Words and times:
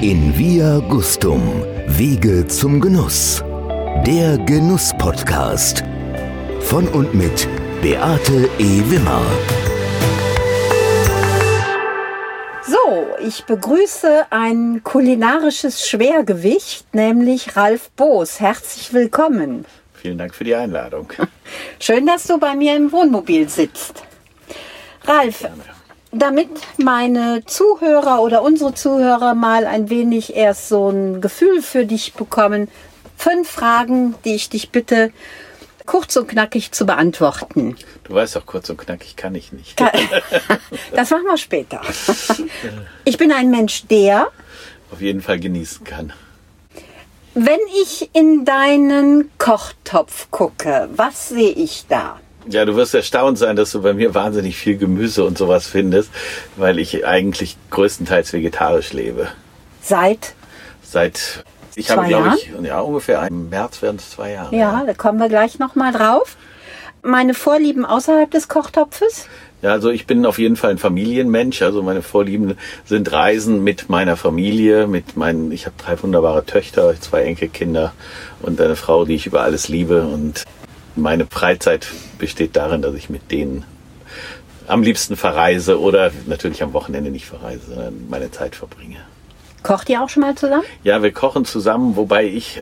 In 0.00 0.38
Via 0.38 0.78
Gustum, 0.78 1.42
Wege 1.88 2.46
zum 2.46 2.80
Genuss. 2.80 3.42
Der 4.06 4.38
Genuss-Podcast. 4.38 5.82
Von 6.60 6.86
und 6.86 7.14
mit 7.14 7.48
Beate 7.82 8.48
E. 8.60 8.80
Wimmer. 8.88 9.20
So, 12.64 13.06
ich 13.26 13.44
begrüße 13.44 14.26
ein 14.30 14.82
kulinarisches 14.84 15.88
Schwergewicht, 15.88 16.94
nämlich 16.94 17.56
Ralf 17.56 17.90
Boos. 17.96 18.38
Herzlich 18.38 18.92
willkommen. 18.92 19.64
Vielen 19.94 20.18
Dank 20.18 20.32
für 20.32 20.44
die 20.44 20.54
Einladung. 20.54 21.12
Schön, 21.80 22.06
dass 22.06 22.22
du 22.22 22.38
bei 22.38 22.54
mir 22.54 22.76
im 22.76 22.92
Wohnmobil 22.92 23.48
sitzt. 23.48 24.04
Ralf, 25.04 25.44
damit 26.12 26.48
meine 26.78 27.44
Zuhörer 27.44 28.20
oder 28.22 28.42
unsere 28.42 28.74
Zuhörer 28.74 29.34
mal 29.34 29.66
ein 29.66 29.90
wenig 29.90 30.34
erst 30.36 30.68
so 30.68 30.88
ein 30.90 31.20
Gefühl 31.20 31.62
für 31.62 31.84
dich 31.84 32.14
bekommen, 32.14 32.68
fünf 33.16 33.48
Fragen, 33.50 34.14
die 34.24 34.34
ich 34.34 34.48
dich 34.48 34.70
bitte 34.70 35.12
kurz 35.86 36.16
und 36.16 36.28
knackig 36.28 36.72
zu 36.72 36.84
beantworten. 36.86 37.76
Du 38.04 38.14
weißt 38.14 38.36
doch, 38.36 38.46
kurz 38.46 38.68
und 38.70 38.76
knackig 38.78 39.16
kann 39.16 39.34
ich 39.34 39.52
nicht. 39.52 39.80
Das 40.94 41.10
machen 41.10 41.24
wir 41.24 41.36
später. 41.38 41.80
Ich 43.04 43.16
bin 43.18 43.32
ein 43.32 43.50
Mensch, 43.50 43.86
der, 43.86 44.28
Auf 44.90 45.00
jeden 45.00 45.20
Fall 45.22 45.38
genießen 45.38 45.84
kann. 45.84 46.12
wenn 47.34 47.58
ich 47.82 48.10
in 48.14 48.44
deinen 48.44 49.30
Kochtopf 49.38 50.30
gucke, 50.30 50.88
was 50.94 51.28
sehe 51.28 51.50
ich 51.52 51.86
da? 51.88 52.20
Ja, 52.50 52.64
du 52.64 52.76
wirst 52.76 52.94
erstaunt 52.94 53.38
sein, 53.38 53.56
dass 53.56 53.72
du 53.72 53.82
bei 53.82 53.92
mir 53.92 54.14
wahnsinnig 54.14 54.56
viel 54.56 54.76
Gemüse 54.76 55.24
und 55.24 55.36
sowas 55.36 55.66
findest, 55.66 56.10
weil 56.56 56.78
ich 56.78 57.06
eigentlich 57.06 57.56
größtenteils 57.70 58.32
vegetarisch 58.32 58.92
lebe. 58.92 59.28
Seit, 59.82 60.34
Seit, 60.82 61.44
ich 61.74 61.86
Zwei 61.88 61.96
habe, 61.96 62.08
glaube 62.08 62.36
ich, 62.36 62.50
ja, 62.66 62.80
ungefähr 62.80 63.26
im 63.28 63.50
März 63.50 63.82
werden 63.82 63.96
es 63.98 64.10
zwei 64.10 64.32
Jahre. 64.32 64.56
ja, 64.56 64.82
da 64.86 64.94
kommen 64.94 65.18
wir 65.18 65.28
gleich 65.28 65.58
nochmal 65.58 65.92
drauf. 65.92 66.36
Meine 67.02 67.34
Vorlieben 67.34 67.84
außerhalb 67.84 68.30
des 68.30 68.48
Kochtopfes? 68.48 69.26
Ja, 69.62 69.72
also 69.72 69.90
ich 69.90 70.06
bin 70.06 70.24
auf 70.26 70.38
jeden 70.38 70.56
Fall 70.56 70.70
ein 70.70 70.78
Familienmensch. 70.78 71.62
Also 71.62 71.82
meine 71.82 72.02
Vorlieben 72.02 72.56
sind 72.84 73.12
Reisen 73.12 73.62
mit 73.62 73.88
meiner 73.88 74.16
Familie, 74.16 74.86
mit 74.86 75.16
meinen, 75.16 75.52
ich 75.52 75.66
habe 75.66 75.76
drei 75.78 76.00
wunderbare 76.02 76.44
Töchter, 76.44 76.94
zwei 77.00 77.22
Enkelkinder 77.22 77.92
und 78.40 78.60
eine 78.60 78.76
Frau, 78.76 79.04
die 79.04 79.14
ich 79.14 79.26
über 79.26 79.42
alles 79.42 79.68
liebe. 79.68 80.02
Und 80.02 80.44
meine 81.00 81.26
Freizeit 81.26 81.86
besteht 82.18 82.56
darin, 82.56 82.82
dass 82.82 82.94
ich 82.94 83.08
mit 83.10 83.30
denen 83.30 83.64
am 84.66 84.82
liebsten 84.82 85.16
verreise 85.16 85.80
oder 85.80 86.10
natürlich 86.26 86.62
am 86.62 86.72
Wochenende 86.72 87.10
nicht 87.10 87.26
verreise, 87.26 87.66
sondern 87.68 88.08
meine 88.08 88.30
Zeit 88.30 88.54
verbringe. 88.54 88.98
Kocht 89.62 89.88
ihr 89.88 90.02
auch 90.02 90.08
schon 90.08 90.22
mal 90.22 90.34
zusammen? 90.34 90.64
Ja, 90.84 91.02
wir 91.02 91.12
kochen 91.12 91.44
zusammen, 91.44 91.96
wobei 91.96 92.26
ich 92.26 92.60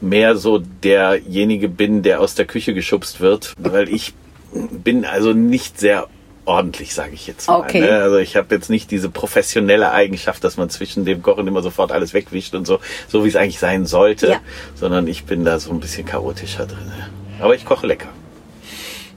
mehr 0.00 0.36
so 0.36 0.58
derjenige 0.58 1.68
bin, 1.68 2.02
der 2.02 2.20
aus 2.20 2.34
der 2.34 2.46
Küche 2.46 2.74
geschubst 2.74 3.20
wird, 3.20 3.54
weil 3.58 3.88
ich 3.88 4.14
bin 4.52 5.04
also 5.04 5.32
nicht 5.32 5.80
sehr 5.80 6.06
ordentlich, 6.44 6.94
sage 6.94 7.12
ich 7.12 7.26
jetzt 7.26 7.48
mal. 7.48 7.58
Okay. 7.58 7.80
Ne? 7.80 7.90
Also 8.00 8.16
ich 8.16 8.36
habe 8.36 8.54
jetzt 8.54 8.70
nicht 8.70 8.90
diese 8.90 9.10
professionelle 9.10 9.92
Eigenschaft, 9.92 10.42
dass 10.44 10.56
man 10.56 10.70
zwischen 10.70 11.04
dem 11.04 11.22
Kochen 11.22 11.46
immer 11.46 11.60
sofort 11.60 11.92
alles 11.92 12.14
wegwischt 12.14 12.54
und 12.54 12.66
so, 12.66 12.78
so 13.08 13.24
wie 13.24 13.28
es 13.28 13.36
eigentlich 13.36 13.58
sein 13.58 13.84
sollte, 13.84 14.28
Ja. 14.28 14.40
sondern 14.74 15.06
ich 15.06 15.24
bin 15.24 15.44
da 15.44 15.58
so 15.58 15.70
ein 15.70 15.80
bisschen 15.80 16.06
chaotischer 16.06 16.66
drin. 16.66 16.90
Aber 17.40 17.54
ich 17.54 17.64
koche 17.64 17.86
lecker. 17.86 18.08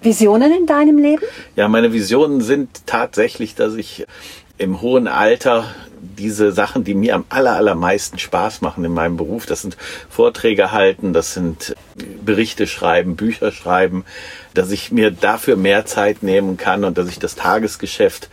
Visionen 0.01 0.51
in 0.51 0.65
deinem 0.65 0.97
Leben? 0.97 1.23
Ja, 1.55 1.67
meine 1.67 1.93
Visionen 1.93 2.41
sind 2.41 2.87
tatsächlich, 2.87 3.55
dass 3.55 3.75
ich 3.75 4.05
im 4.57 4.81
hohen 4.81 5.07
Alter 5.07 5.65
diese 6.01 6.51
Sachen, 6.51 6.83
die 6.83 6.95
mir 6.95 7.15
am 7.15 7.25
aller, 7.29 7.55
allermeisten 7.55 8.17
Spaß 8.17 8.61
machen 8.61 8.83
in 8.83 8.91
meinem 8.91 9.17
Beruf, 9.17 9.45
das 9.45 9.61
sind 9.61 9.77
Vorträge 10.09 10.71
halten, 10.71 11.13
das 11.13 11.33
sind 11.33 11.75
Berichte 12.23 12.65
schreiben, 12.65 13.15
Bücher 13.15 13.51
schreiben, 13.51 14.03
dass 14.53 14.71
ich 14.71 14.91
mir 14.91 15.11
dafür 15.11 15.55
mehr 15.55 15.85
Zeit 15.85 16.23
nehmen 16.23 16.57
kann 16.57 16.83
und 16.83 16.97
dass 16.97 17.07
ich 17.07 17.19
das 17.19 17.35
Tagesgeschäft 17.35 18.29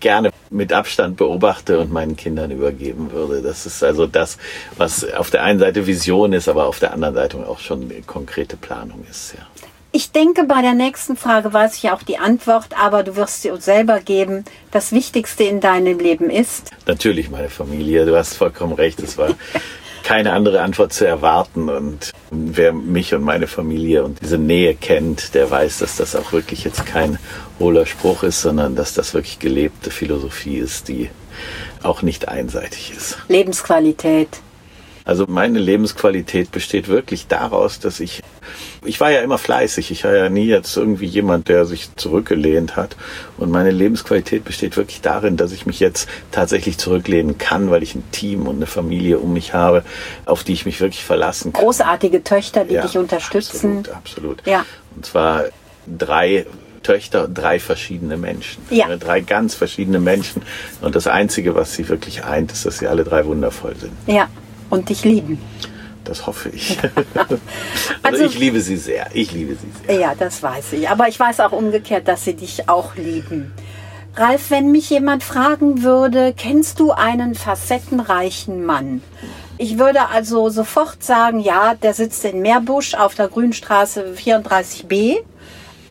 gerne 0.00 0.30
mit 0.50 0.72
Abstand 0.72 1.16
beobachte 1.16 1.78
und 1.78 1.92
meinen 1.92 2.16
Kindern 2.16 2.50
übergeben 2.50 3.12
würde. 3.12 3.42
Das 3.42 3.66
ist 3.66 3.82
also 3.82 4.06
das, 4.06 4.38
was 4.76 5.10
auf 5.12 5.30
der 5.30 5.42
einen 5.42 5.58
Seite 5.58 5.86
Vision 5.86 6.32
ist, 6.32 6.48
aber 6.48 6.66
auf 6.66 6.78
der 6.78 6.92
anderen 6.92 7.14
Seite 7.14 7.38
auch 7.48 7.58
schon 7.58 7.92
konkrete 8.06 8.56
Planung 8.56 9.04
ist. 9.10 9.34
Ja. 9.34 9.46
Ich 9.90 10.12
denke, 10.12 10.44
bei 10.44 10.60
der 10.60 10.74
nächsten 10.74 11.16
Frage 11.16 11.52
weiß 11.52 11.78
ich 11.78 11.90
auch 11.90 12.02
die 12.02 12.18
Antwort, 12.18 12.78
aber 12.78 13.02
du 13.02 13.16
wirst 13.16 13.40
sie 13.40 13.50
uns 13.50 13.64
selber 13.64 14.00
geben. 14.00 14.44
Das 14.70 14.92
Wichtigste 14.92 15.44
in 15.44 15.60
deinem 15.60 15.98
Leben 15.98 16.28
ist. 16.28 16.70
Natürlich 16.86 17.30
meine 17.30 17.48
Familie, 17.48 18.04
du 18.04 18.14
hast 18.14 18.34
vollkommen 18.34 18.74
recht, 18.74 19.00
es 19.00 19.16
war 19.16 19.30
keine 20.08 20.32
andere 20.32 20.62
Antwort 20.62 20.94
zu 20.94 21.06
erwarten 21.06 21.68
und 21.68 22.12
wer 22.30 22.72
mich 22.72 23.12
und 23.14 23.22
meine 23.22 23.46
Familie 23.46 24.04
und 24.04 24.22
diese 24.22 24.38
Nähe 24.38 24.74
kennt, 24.74 25.34
der 25.34 25.50
weiß, 25.50 25.80
dass 25.80 25.96
das 25.96 26.16
auch 26.16 26.32
wirklich 26.32 26.64
jetzt 26.64 26.86
kein 26.86 27.18
hohler 27.58 27.84
Spruch 27.84 28.22
ist, 28.22 28.40
sondern 28.40 28.74
dass 28.74 28.94
das 28.94 29.12
wirklich 29.12 29.38
gelebte 29.38 29.90
Philosophie 29.90 30.56
ist, 30.56 30.88
die 30.88 31.10
auch 31.82 32.00
nicht 32.00 32.26
einseitig 32.26 32.94
ist. 32.96 33.18
Lebensqualität. 33.28 34.40
Also 35.08 35.24
meine 35.26 35.58
Lebensqualität 35.58 36.52
besteht 36.52 36.86
wirklich 36.86 37.28
daraus, 37.28 37.80
dass 37.80 37.98
ich, 37.98 38.22
ich 38.84 39.00
war 39.00 39.10
ja 39.10 39.22
immer 39.22 39.38
fleißig, 39.38 39.90
ich 39.90 40.04
war 40.04 40.14
ja 40.14 40.28
nie 40.28 40.44
jetzt 40.44 40.76
irgendwie 40.76 41.06
jemand, 41.06 41.48
der 41.48 41.64
sich 41.64 41.88
zurückgelehnt 41.96 42.76
hat. 42.76 42.94
Und 43.38 43.50
meine 43.50 43.70
Lebensqualität 43.70 44.44
besteht 44.44 44.76
wirklich 44.76 45.00
darin, 45.00 45.38
dass 45.38 45.52
ich 45.52 45.64
mich 45.64 45.80
jetzt 45.80 46.10
tatsächlich 46.30 46.76
zurücklehnen 46.76 47.38
kann, 47.38 47.70
weil 47.70 47.82
ich 47.82 47.94
ein 47.94 48.04
Team 48.12 48.46
und 48.46 48.56
eine 48.56 48.66
Familie 48.66 49.18
um 49.18 49.32
mich 49.32 49.54
habe, 49.54 49.82
auf 50.26 50.44
die 50.44 50.52
ich 50.52 50.66
mich 50.66 50.78
wirklich 50.82 51.06
verlassen 51.06 51.54
kann. 51.54 51.64
Großartige 51.64 52.22
Töchter, 52.22 52.66
die 52.66 52.74
Ja, 52.74 52.82
dich 52.82 52.98
unterstützen. 52.98 53.78
Absolut, 53.78 53.96
absolut. 53.96 54.46
Ja. 54.46 54.66
Und 54.94 55.06
zwar 55.06 55.44
drei 55.86 56.44
Töchter, 56.82 57.28
drei 57.28 57.58
verschiedene 57.60 58.18
Menschen. 58.18 58.62
Ja. 58.68 58.94
Drei 58.96 59.22
ganz 59.22 59.54
verschiedene 59.54 60.00
Menschen. 60.00 60.42
Und 60.82 60.94
das 60.94 61.06
Einzige, 61.06 61.54
was 61.54 61.74
sie 61.74 61.88
wirklich 61.88 62.24
eint, 62.24 62.52
ist, 62.52 62.66
dass 62.66 62.76
sie 62.76 62.86
alle 62.88 63.04
drei 63.04 63.24
wundervoll 63.24 63.74
sind. 63.74 63.92
Ja. 64.06 64.28
Und 64.70 64.88
dich 64.88 65.04
lieben. 65.04 65.40
Das 66.04 66.26
hoffe 66.26 66.48
ich. 66.48 66.78
also, 67.14 67.38
Also- 68.02 68.24
ich 68.24 68.38
liebe 68.38 68.60
sie 68.60 68.76
sehr. 68.76 69.08
Ich 69.12 69.32
liebe 69.32 69.54
sie 69.54 69.86
sehr. 69.86 70.00
Ja, 70.00 70.14
das 70.14 70.42
weiß 70.42 70.72
ich. 70.74 70.88
Aber 70.88 71.08
ich 71.08 71.18
weiß 71.18 71.40
auch 71.40 71.52
umgekehrt, 71.52 72.08
dass 72.08 72.24
sie 72.24 72.34
dich 72.34 72.68
auch 72.68 72.96
lieben. 72.96 73.52
Ralf, 74.16 74.50
wenn 74.50 74.72
mich 74.72 74.90
jemand 74.90 75.22
fragen 75.22 75.82
würde, 75.82 76.34
kennst 76.36 76.80
du 76.80 76.90
einen 76.90 77.34
facettenreichen 77.34 78.64
Mann? 78.64 79.02
Ich 79.58 79.78
würde 79.78 80.08
also 80.08 80.48
sofort 80.48 81.04
sagen, 81.04 81.40
ja, 81.40 81.74
der 81.74 81.94
sitzt 81.94 82.24
in 82.24 82.40
Meerbusch 82.40 82.94
auf 82.94 83.14
der 83.14 83.28
Grünstraße 83.28 84.14
34b. 84.16 85.18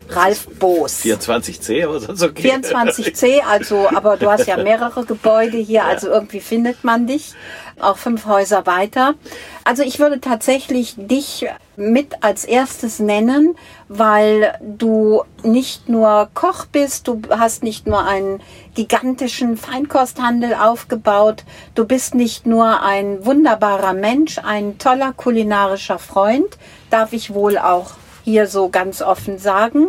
Ralf 0.10 0.48
Boos. 0.58 1.02
24C, 1.04 1.84
aber 1.84 2.00
sonst 2.00 2.24
okay. 2.24 2.54
24c, 2.54 3.42
also, 3.42 3.90
aber 3.94 4.16
du 4.16 4.32
hast 4.32 4.48
ja 4.48 4.56
mehrere 4.64 5.04
Gebäude 5.06 5.58
hier, 5.58 5.84
also 5.84 6.08
irgendwie 6.08 6.40
findet 6.40 6.84
man 6.86 7.08
dich, 7.08 7.34
auch 7.80 7.98
fünf 7.98 8.26
Häuser 8.26 8.66
weiter. 8.66 9.16
Also 9.64 9.84
ich 9.84 10.00
würde 10.00 10.20
tatsächlich 10.22 10.96
dich 10.98 11.48
mit 11.76 12.24
als 12.24 12.46
erstes 12.46 13.00
nennen, 13.00 13.56
weil 13.88 14.58
du 14.62 15.24
nicht 15.44 15.90
nur 15.90 16.30
Koch 16.34 16.66
bist, 16.66 17.08
du 17.08 17.22
hast 17.30 17.64
nicht 17.64 17.86
nur 17.86 18.04
einen 18.06 18.42
gigantischen 18.74 19.58
Feinkosthandel 19.58 20.56
aufgebaut, 20.56 21.44
du 21.76 21.86
bist 21.86 22.16
nicht 22.16 22.46
nur 22.46 22.82
ein 22.82 23.26
wunderbarer 23.26 23.94
Mensch, 23.94 24.40
ein 24.40 24.78
toller 24.78 25.14
kulinarischer 25.14 26.00
Freund, 26.00 26.58
darf 26.90 27.14
ich 27.14 27.34
wohl 27.34 27.58
auch 27.58 27.92
hier 28.24 28.48
so 28.48 28.70
ganz 28.70 29.02
offen 29.02 29.38
sagen. 29.38 29.88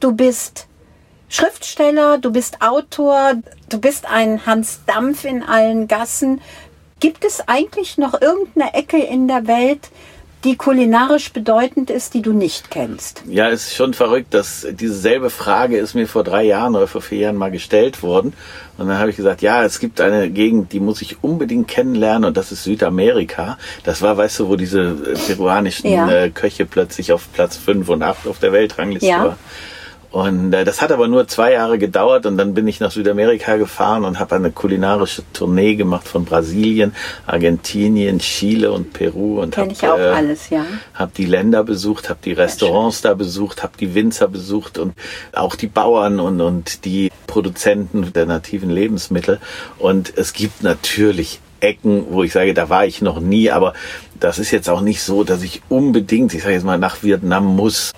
Du 0.00 0.12
bist 0.12 0.66
Schriftsteller, 1.32 2.18
du 2.18 2.32
bist 2.32 2.60
Autor, 2.60 3.34
du 3.68 3.78
bist 3.78 4.04
ein 4.10 4.46
Hans 4.46 4.80
Dampf 4.86 5.24
in 5.24 5.44
allen 5.44 5.86
Gassen. 5.86 6.40
Gibt 7.00 7.24
es 7.24 7.42
eigentlich 7.48 7.98
noch 7.98 8.20
irgendeine 8.20 8.74
Ecke 8.74 8.98
in 8.98 9.26
der 9.26 9.46
Welt, 9.46 9.88
die 10.44 10.56
kulinarisch 10.56 11.32
bedeutend 11.32 11.90
ist, 11.90 12.14
die 12.14 12.22
du 12.22 12.32
nicht 12.32 12.70
kennst? 12.70 13.22
Ja, 13.28 13.50
es 13.50 13.66
ist 13.68 13.74
schon 13.74 13.92
verrückt, 13.92 14.32
dass 14.32 14.66
dieselbe 14.70 15.28
Frage 15.28 15.76
ist 15.76 15.94
mir 15.94 16.06
vor 16.08 16.24
drei 16.24 16.44
Jahren 16.44 16.74
oder 16.76 16.86
vor 16.86 17.02
vier 17.02 17.18
Jahren 17.18 17.36
mal 17.36 17.50
gestellt 17.50 18.02
worden. 18.02 18.32
Und 18.78 18.88
dann 18.88 18.98
habe 18.98 19.10
ich 19.10 19.16
gesagt, 19.16 19.42
ja, 19.42 19.64
es 19.64 19.80
gibt 19.80 20.00
eine 20.00 20.30
Gegend, 20.30 20.72
die 20.72 20.80
muss 20.80 21.02
ich 21.02 21.22
unbedingt 21.22 21.68
kennenlernen 21.68 22.24
und 22.26 22.36
das 22.38 22.52
ist 22.52 22.64
Südamerika. 22.64 23.58
Das 23.84 24.00
war, 24.00 24.16
weißt 24.16 24.40
du, 24.40 24.48
wo 24.48 24.56
diese 24.56 24.80
äh, 24.80 25.18
peruanischen 25.26 25.90
Ja. 25.90 26.10
äh, 26.10 26.30
Köche 26.30 26.64
plötzlich 26.64 27.12
auf 27.12 27.30
Platz 27.34 27.56
fünf 27.58 27.88
und 27.90 28.02
acht 28.02 28.26
auf 28.26 28.38
der 28.38 28.52
Weltrangliste 28.52 29.08
Ja. 29.08 29.18
waren. 29.24 29.36
Und 30.10 30.52
äh, 30.52 30.64
das 30.64 30.82
hat 30.82 30.90
aber 30.90 31.06
nur 31.06 31.28
zwei 31.28 31.52
Jahre 31.52 31.78
gedauert 31.78 32.26
und 32.26 32.36
dann 32.36 32.54
bin 32.54 32.66
ich 32.66 32.80
nach 32.80 32.90
Südamerika 32.90 33.56
gefahren 33.56 34.04
und 34.04 34.18
habe 34.18 34.34
eine 34.34 34.50
kulinarische 34.50 35.22
Tournee 35.32 35.76
gemacht 35.76 36.08
von 36.08 36.24
Brasilien, 36.24 36.94
Argentinien, 37.26 38.18
Chile 38.18 38.72
und 38.72 38.92
Peru 38.92 39.40
und 39.40 39.56
habe 39.56 39.70
ich 39.70 39.82
auch 39.84 39.98
alles, 39.98 40.50
ja. 40.50 40.64
hab 40.94 41.14
die 41.14 41.26
Länder 41.26 41.62
besucht, 41.62 42.08
habe 42.08 42.20
die 42.24 42.32
Restaurants 42.32 43.02
da 43.02 43.14
besucht, 43.14 43.62
habe 43.62 43.74
die 43.78 43.94
Winzer 43.94 44.26
besucht 44.26 44.78
und 44.78 44.94
auch 45.32 45.54
die 45.54 45.68
Bauern 45.68 46.18
und, 46.18 46.40
und 46.40 46.84
die 46.84 47.12
Produzenten 47.28 48.12
der 48.12 48.26
nativen 48.26 48.70
Lebensmittel. 48.70 49.38
Und 49.78 50.12
es 50.16 50.32
gibt 50.32 50.64
natürlich 50.64 51.40
Ecken, 51.60 52.06
wo 52.10 52.24
ich 52.24 52.32
sage, 52.32 52.54
da 52.54 52.68
war 52.68 52.86
ich 52.86 53.02
noch 53.02 53.20
nie, 53.20 53.50
aber 53.50 53.74
das 54.18 54.38
ist 54.38 54.50
jetzt 54.50 54.68
auch 54.68 54.80
nicht 54.80 55.02
so, 55.02 55.24
dass 55.24 55.42
ich 55.42 55.62
unbedingt, 55.68 56.34
ich 56.34 56.42
sage 56.42 56.54
jetzt 56.54 56.64
mal, 56.64 56.78
nach 56.78 57.02
Vietnam 57.02 57.44
muss. 57.44 57.92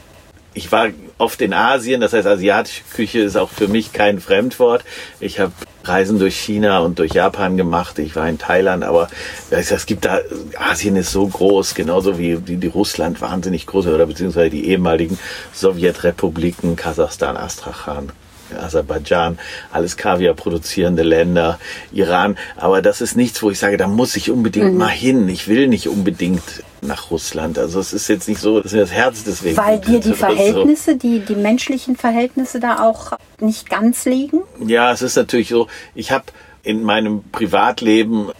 Ich 0.54 0.70
war 0.70 0.88
oft 1.18 1.40
in 1.40 1.52
Asien, 1.52 2.00
das 2.00 2.12
heißt, 2.12 2.26
asiatische 2.26 2.82
Küche 2.94 3.20
ist 3.20 3.36
auch 3.36 3.48
für 3.48 3.68
mich 3.68 3.92
kein 3.92 4.20
Fremdwort. 4.20 4.84
Ich 5.20 5.40
habe 5.40 5.52
Reisen 5.84 6.18
durch 6.18 6.36
China 6.36 6.80
und 6.80 6.98
durch 6.98 7.12
Japan 7.12 7.56
gemacht. 7.56 7.98
Ich 7.98 8.14
war 8.16 8.28
in 8.28 8.38
Thailand, 8.38 8.84
aber 8.84 9.08
es 9.50 9.86
gibt 9.86 10.04
da, 10.04 10.20
Asien 10.58 10.96
ist 10.96 11.12
so 11.12 11.26
groß, 11.26 11.74
genauso 11.74 12.18
wie 12.18 12.36
die, 12.36 12.56
die 12.56 12.66
Russland 12.66 13.20
wahnsinnig 13.20 13.66
groß 13.66 13.86
oder 13.86 14.06
beziehungsweise 14.06 14.50
die 14.50 14.68
ehemaligen 14.68 15.18
Sowjetrepubliken, 15.52 16.76
Kasachstan, 16.76 17.36
Astrachan, 17.36 18.10
Aserbaidschan, 18.56 19.38
alles 19.72 19.96
Kaviar 19.96 20.34
produzierende 20.34 21.02
Länder, 21.02 21.58
Iran. 21.92 22.36
Aber 22.56 22.82
das 22.82 23.00
ist 23.00 23.16
nichts, 23.16 23.42
wo 23.42 23.50
ich 23.50 23.58
sage, 23.58 23.76
da 23.76 23.86
muss 23.86 24.16
ich 24.16 24.30
unbedingt 24.30 24.72
mhm. 24.72 24.78
mal 24.78 24.88
hin. 24.88 25.28
Ich 25.28 25.48
will 25.48 25.68
nicht 25.68 25.88
unbedingt 25.88 26.42
nach 26.82 27.10
Russland. 27.10 27.58
Also 27.58 27.80
es 27.80 27.92
ist 27.92 28.08
jetzt 28.08 28.28
nicht 28.28 28.40
so, 28.40 28.60
dass 28.60 28.72
mir 28.72 28.80
das 28.80 28.92
Herz 28.92 29.24
deswegen. 29.24 29.56
Weil 29.56 29.78
dir 29.78 30.00
die 30.00 30.14
Verhältnisse, 30.14 30.92
so. 30.92 30.98
die, 30.98 31.20
die 31.20 31.36
menschlichen 31.36 31.96
Verhältnisse 31.96 32.60
da 32.60 32.82
auch 32.82 33.12
nicht 33.40 33.70
ganz 33.70 34.04
liegen? 34.04 34.42
Ja, 34.64 34.92
es 34.92 35.02
ist 35.02 35.16
natürlich 35.16 35.48
so, 35.48 35.68
ich 35.94 36.10
habe 36.10 36.24
in 36.62 36.82
meinem 36.82 37.22
Privatleben 37.30 38.30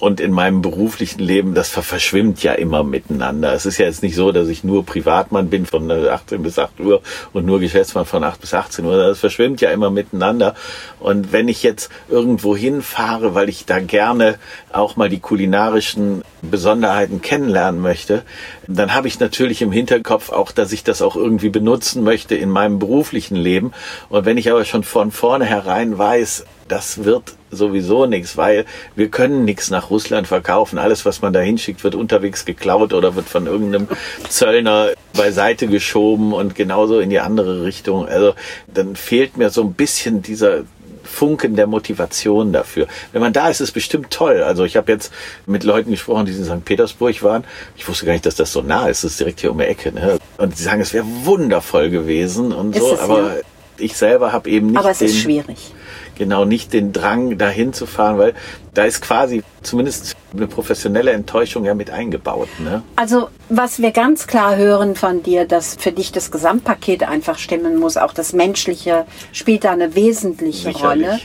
und 0.00 0.20
in 0.20 0.32
meinem 0.32 0.62
beruflichen 0.62 1.20
Leben, 1.20 1.54
das 1.54 1.68
verschwimmt 1.70 2.42
ja 2.42 2.52
immer 2.52 2.84
miteinander. 2.84 3.52
Es 3.52 3.66
ist 3.66 3.78
ja 3.78 3.86
jetzt 3.86 4.02
nicht 4.02 4.14
so, 4.14 4.32
dass 4.32 4.48
ich 4.48 4.64
nur 4.64 4.84
Privatmann 4.84 5.48
bin 5.48 5.64
von 5.64 5.90
18 5.90 6.42
bis 6.42 6.58
8 6.58 6.80
Uhr 6.80 7.02
und 7.32 7.46
nur 7.46 7.60
Geschäftsmann 7.60 8.04
von 8.04 8.24
8 8.24 8.40
bis 8.40 8.52
18 8.52 8.84
Uhr. 8.84 8.96
Das 8.96 9.20
verschwimmt 9.20 9.60
ja 9.60 9.70
immer 9.70 9.90
miteinander. 9.90 10.54
Und 11.00 11.32
wenn 11.32 11.48
ich 11.48 11.62
jetzt 11.62 11.90
irgendwo 12.08 12.56
hinfahre, 12.56 13.34
weil 13.34 13.48
ich 13.48 13.64
da 13.64 13.78
gerne 13.78 14.38
auch 14.72 14.96
mal 14.96 15.08
die 15.08 15.20
kulinarischen 15.20 16.22
Besonderheiten 16.46 17.22
kennenlernen 17.22 17.80
möchte, 17.80 18.22
dann 18.66 18.94
habe 18.94 19.08
ich 19.08 19.20
natürlich 19.20 19.62
im 19.62 19.72
Hinterkopf 19.72 20.30
auch, 20.30 20.52
dass 20.52 20.72
ich 20.72 20.84
das 20.84 21.02
auch 21.02 21.16
irgendwie 21.16 21.50
benutzen 21.50 22.02
möchte 22.02 22.34
in 22.34 22.50
meinem 22.50 22.78
beruflichen 22.78 23.36
Leben. 23.36 23.72
Und 24.08 24.24
wenn 24.24 24.38
ich 24.38 24.50
aber 24.50 24.64
schon 24.64 24.82
von 24.82 25.10
vornherein 25.12 25.96
weiß, 25.96 26.44
das 26.68 27.04
wird 27.04 27.34
sowieso 27.50 28.06
nichts, 28.06 28.36
weil 28.36 28.64
wir 28.96 29.08
können 29.08 29.44
nichts 29.44 29.70
nach 29.70 29.90
Russland 29.90 30.26
verkaufen. 30.26 30.78
Alles, 30.78 31.04
was 31.04 31.22
man 31.22 31.32
da 31.32 31.40
hinschickt, 31.40 31.84
wird 31.84 31.94
unterwegs 31.94 32.44
geklaut 32.44 32.92
oder 32.92 33.14
wird 33.14 33.28
von 33.28 33.46
irgendeinem 33.46 33.88
Zöllner 34.28 34.90
beiseite 35.16 35.68
geschoben 35.68 36.32
und 36.32 36.54
genauso 36.54 36.98
in 36.98 37.10
die 37.10 37.20
andere 37.20 37.64
Richtung. 37.64 38.06
Also 38.06 38.34
dann 38.66 38.96
fehlt 38.96 39.36
mir 39.36 39.50
so 39.50 39.62
ein 39.62 39.74
bisschen 39.74 40.22
dieser 40.22 40.64
Funken 41.06 41.56
der 41.56 41.66
Motivation 41.66 42.52
dafür. 42.52 42.86
Wenn 43.12 43.22
man 43.22 43.32
da 43.32 43.48
ist, 43.48 43.60
ist 43.60 43.68
es 43.68 43.72
bestimmt 43.72 44.10
toll. 44.10 44.42
Also 44.42 44.64
ich 44.64 44.76
habe 44.76 44.92
jetzt 44.92 45.12
mit 45.46 45.64
Leuten 45.64 45.90
gesprochen, 45.90 46.26
die 46.26 46.32
in 46.32 46.44
St. 46.44 46.64
Petersburg 46.64 47.22
waren. 47.22 47.44
Ich 47.76 47.88
wusste 47.88 48.06
gar 48.06 48.12
nicht, 48.12 48.26
dass 48.26 48.36
das 48.36 48.52
so 48.52 48.62
nah 48.62 48.88
ist. 48.88 49.04
Das 49.04 49.12
ist 49.12 49.20
direkt 49.20 49.40
hier 49.40 49.50
um 49.50 49.58
die 49.58 49.64
Ecke. 49.64 49.92
Ne? 49.92 50.18
Und 50.38 50.56
sie 50.56 50.62
sagen, 50.62 50.80
es 50.80 50.92
wäre 50.92 51.06
wundervoll 51.24 51.90
gewesen 51.90 52.52
und 52.52 52.76
ist 52.76 52.82
so. 52.82 52.98
Aber 52.98 53.36
ja? 53.36 53.42
ich 53.78 53.96
selber 53.96 54.32
habe 54.32 54.50
eben 54.50 54.68
nicht. 54.68 54.78
Aber 54.78 54.90
es 54.90 54.98
den, 54.98 55.08
ist 55.08 55.18
schwierig 55.18 55.72
genau 56.16 56.44
nicht 56.44 56.72
den 56.72 56.92
Drang 56.92 57.38
dahin 57.38 57.72
zu 57.72 57.86
fahren, 57.86 58.18
weil 58.18 58.34
da 58.74 58.84
ist 58.84 59.00
quasi 59.00 59.42
zumindest 59.62 60.16
eine 60.36 60.46
professionelle 60.46 61.12
Enttäuschung 61.12 61.64
ja 61.64 61.74
mit 61.74 61.90
eingebaut. 61.90 62.48
Ne? 62.58 62.82
Also 62.96 63.28
was 63.48 63.80
wir 63.80 63.90
ganz 63.90 64.26
klar 64.26 64.56
hören 64.56 64.94
von 64.94 65.22
dir, 65.22 65.46
dass 65.46 65.76
für 65.76 65.92
dich 65.92 66.12
das 66.12 66.30
Gesamtpaket 66.30 67.02
einfach 67.04 67.38
stimmen 67.38 67.78
muss, 67.78 67.96
auch 67.96 68.12
das 68.12 68.32
Menschliche 68.32 69.06
spielt 69.32 69.64
da 69.64 69.72
eine 69.72 69.94
wesentliche 69.94 70.72
Sicherlich. 70.72 71.06
Rolle. 71.06 71.20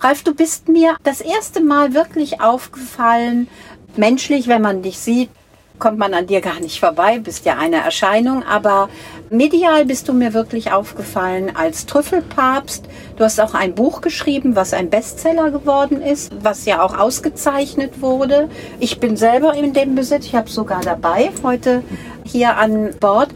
Ralf, 0.00 0.22
du 0.22 0.34
bist 0.34 0.68
mir 0.68 0.96
das 1.04 1.20
erste 1.20 1.60
Mal 1.60 1.94
wirklich 1.94 2.40
aufgefallen, 2.40 3.48
menschlich, 3.96 4.46
wenn 4.46 4.62
man 4.62 4.82
dich 4.82 4.98
sieht, 4.98 5.30
kommt 5.78 5.98
man 5.98 6.14
an 6.14 6.26
dir 6.26 6.40
gar 6.40 6.60
nicht 6.60 6.80
vorbei, 6.80 7.18
bist 7.18 7.44
ja 7.44 7.56
eine 7.56 7.76
Erscheinung, 7.76 8.42
aber 8.42 8.88
medial 9.30 9.84
bist 9.84 10.08
du 10.08 10.12
mir 10.12 10.32
wirklich 10.32 10.72
aufgefallen 10.72 11.54
als 11.54 11.86
Trüffelpapst. 11.86 12.84
Du 13.16 13.24
hast 13.24 13.40
auch 13.40 13.54
ein 13.54 13.74
Buch 13.74 14.00
geschrieben, 14.00 14.56
was 14.56 14.72
ein 14.72 14.90
Bestseller 14.90 15.50
geworden 15.50 16.02
ist, 16.02 16.32
was 16.42 16.64
ja 16.64 16.82
auch 16.82 16.96
ausgezeichnet 16.96 18.00
wurde. 18.00 18.48
Ich 18.80 19.00
bin 19.00 19.16
selber 19.16 19.54
in 19.54 19.72
dem 19.72 19.94
Besitz, 19.94 20.26
ich 20.26 20.34
habe 20.34 20.50
sogar 20.50 20.80
dabei 20.80 21.30
heute 21.42 21.82
hier 22.24 22.56
an 22.56 22.94
Bord. 22.98 23.30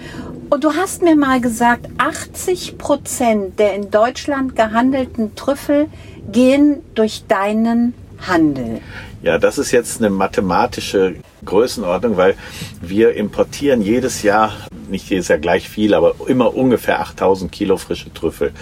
Und 0.51 0.65
du 0.65 0.75
hast 0.75 1.03
mir 1.03 1.15
mal 1.15 1.41
gesagt, 1.41 1.87
80 1.99 2.77
Prozent 2.77 3.59
der 3.59 3.75
in 3.75 3.91
Deutschland 3.91 4.57
gehandelten 4.57 5.37
Trüffel 5.37 5.87
gehen 6.31 6.83
durch 6.95 7.25
deinen 7.29 7.95
Handel. 8.27 8.81
Ja, 9.23 9.39
das 9.39 9.59
ist 9.59 9.71
jetzt 9.71 10.01
eine 10.01 10.11
mathematische 10.11 11.17
Größenordnung, 11.45 12.17
weil 12.17 12.35
wir 12.81 13.15
importieren 13.15 13.83
jedes 13.83 14.23
Jahr, 14.23 14.53
nicht 14.89 15.09
jedes 15.09 15.29
Jahr 15.29 15.39
gleich 15.39 15.69
viel, 15.69 15.95
aber 15.95 16.15
immer 16.27 16.55
ungefähr 16.55 17.01
8000 17.01 17.51
Kilo 17.51 17.77
frische 17.77 18.13
Trüffel. 18.13 18.53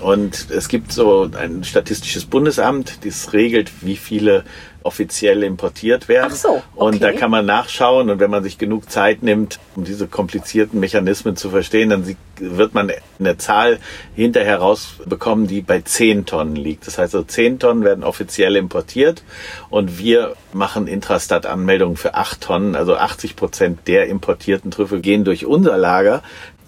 Und 0.00 0.50
es 0.50 0.68
gibt 0.68 0.92
so 0.92 1.30
ein 1.38 1.64
statistisches 1.64 2.24
Bundesamt, 2.24 3.04
das 3.04 3.32
regelt, 3.32 3.70
wie 3.82 3.96
viele 3.96 4.44
offiziell 4.82 5.42
importiert 5.42 6.08
werden. 6.08 6.30
Ach 6.32 6.36
so, 6.36 6.48
okay. 6.48 6.62
Und 6.74 7.02
da 7.02 7.12
kann 7.12 7.30
man 7.30 7.46
nachschauen 7.46 8.10
und 8.10 8.18
wenn 8.18 8.30
man 8.30 8.42
sich 8.42 8.58
genug 8.58 8.90
Zeit 8.90 9.22
nimmt, 9.22 9.58
um 9.76 9.84
diese 9.84 10.06
komplizierten 10.06 10.80
Mechanismen 10.80 11.36
zu 11.36 11.50
verstehen, 11.50 11.90
dann 11.90 12.16
wird 12.36 12.72
man 12.72 12.90
eine 13.18 13.36
Zahl 13.36 13.78
hinterher 14.14 14.58
rausbekommen, 14.58 15.46
die 15.46 15.60
bei 15.60 15.80
10 15.82 16.24
Tonnen 16.24 16.56
liegt. 16.56 16.86
Das 16.86 16.98
heißt, 16.98 17.12
so 17.12 17.22
10 17.22 17.58
Tonnen 17.58 17.84
werden 17.84 18.04
offiziell 18.04 18.56
importiert 18.56 19.22
und 19.68 19.98
wir 19.98 20.34
machen 20.52 20.86
Intrastat-Anmeldungen 20.86 21.96
für 21.96 22.14
8 22.20 22.40
Tonnen. 22.40 22.74
Also 22.76 22.96
80 22.96 23.36
Prozent 23.36 23.80
der 23.86 24.06
importierten 24.06 24.70
Trüffel 24.70 25.00
gehen 25.00 25.24
durch 25.24 25.46
unser 25.46 25.76
Lager. 25.78 26.22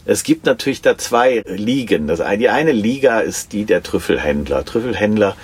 Es 0.04 0.24
gibt 0.24 0.46
natürlich 0.46 0.82
da 0.82 0.98
zwei 0.98 1.44
Ligen. 1.46 2.08
Das 2.08 2.22
die 2.38 2.48
eine 2.48 2.72
Liga 2.72 3.20
ist 3.20 3.52
die 3.52 3.64
der 3.64 3.82
Trüffelhändler. 3.82 4.64
Trüffelhändler 4.64 5.36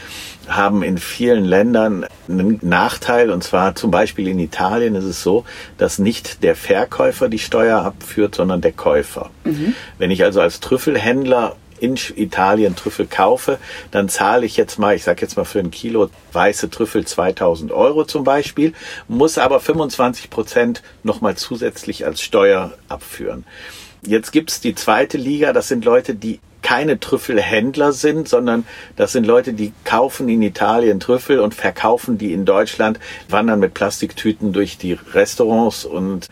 haben 0.49 0.83
in 0.83 0.99
vielen 0.99 1.45
Ländern 1.45 2.07
einen 2.27 2.59
Nachteil 2.63 3.31
und 3.31 3.45
zwar 3.45 3.75
zum 3.75 3.91
Beispiel 3.91 4.29
in 4.29 4.39
Italien 4.39 4.95
ist 4.95 5.05
es 5.05 5.23
so, 5.23 5.45
dass 5.77 5.99
nicht 5.99 6.43
der 6.43 6.57
Verkäufer 6.57 7.29
die 7.29 7.39
Steuer 7.39 7.83
abführt, 7.83 8.35
sondern 8.35 8.63
der 8.63 8.73
Käufer. 8.73 9.31
Mhm. 9.45 9.75
Wenn 9.99 10.11
ich 10.11 10.25
also 10.25 10.41
als 10.41 10.61
Trüffelhändler 10.61 11.55
in 11.81 11.97
Italien 12.17 12.77
Trüffel 12.77 13.07
kaufe, 13.07 13.59
dann 13.91 14.09
zahle 14.09 14.47
ich 14.47 14.57
jetzt 14.57 14.79
mal, 14.79 14.95
ich 14.95 15.05
sage 15.05 15.23
jetzt 15.23 15.37
mal 15.37 15.45
für 15.45 15.61
ein 15.61 15.71
Kilo 15.71 16.11
weiße 16.33 16.71
Trüffel 16.71 17.07
2000 17.07 17.73
Euro 17.73 18.05
zum 18.05 18.25
Beispiel, 18.25 18.73
muss 19.09 19.39
aber 19.39 19.61
25 19.61 20.31
Prozent 20.31 20.83
nochmal 21.03 21.37
zusätzlich 21.37 22.05
als 22.05 22.21
Steuer 22.21 22.73
abführen. 22.89 23.45
Jetzt 24.03 24.33
gibt's 24.33 24.61
die 24.61 24.75
zweite 24.75 25.19
Liga, 25.19 25.53
das 25.53 25.69
sind 25.69 25.85
Leute, 25.85 26.15
die 26.15 26.41
keine 26.63 27.01
Trüffelhändler 27.01 27.93
sind, 27.93 28.29
sondern 28.29 28.67
das 28.97 29.13
sind 29.13 29.27
Leute, 29.27 29.53
die 29.53 29.73
kaufen 29.85 30.29
in 30.29 30.43
Italien 30.43 31.01
Trüffel 31.01 31.39
und 31.41 31.55
verkaufen 31.55 32.19
die 32.19 32.33
in 32.33 32.45
Deutschland, 32.45 32.99
wandern 33.29 33.61
mit 33.61 33.75
Plastiktüten 33.75 34.53
durch 34.53 34.77
die 34.77 34.99
Restaurants 35.15 35.85
und 35.85 36.29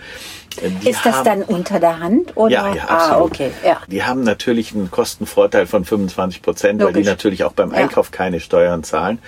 die 0.60 0.90
ist 0.90 1.04
das 1.04 1.16
haben, 1.16 1.25
dann 1.25 1.42
unter 1.42 1.80
der 1.80 2.00
Hand? 2.00 2.36
Oder? 2.36 2.50
Ja, 2.50 2.75
ja, 2.75 2.84
ah, 2.86 2.94
absolut. 2.94 3.20
Ah, 3.20 3.25
okay, 3.25 3.50
ja. 3.64 3.80
Die 3.88 4.02
haben 4.02 4.22
natürlich 4.22 4.75
einen 4.75 4.90
Kostenvorteil 4.90 5.66
von 5.66 5.84
25 5.84 6.42
Prozent, 6.42 6.82
weil 6.82 6.92
die 6.92 7.02
natürlich 7.02 7.44
auch 7.44 7.52
beim 7.52 7.72
Einkauf 7.72 8.10
ja. 8.12 8.16
keine 8.16 8.40
Steuern 8.40 8.84
zahlen 8.84 9.18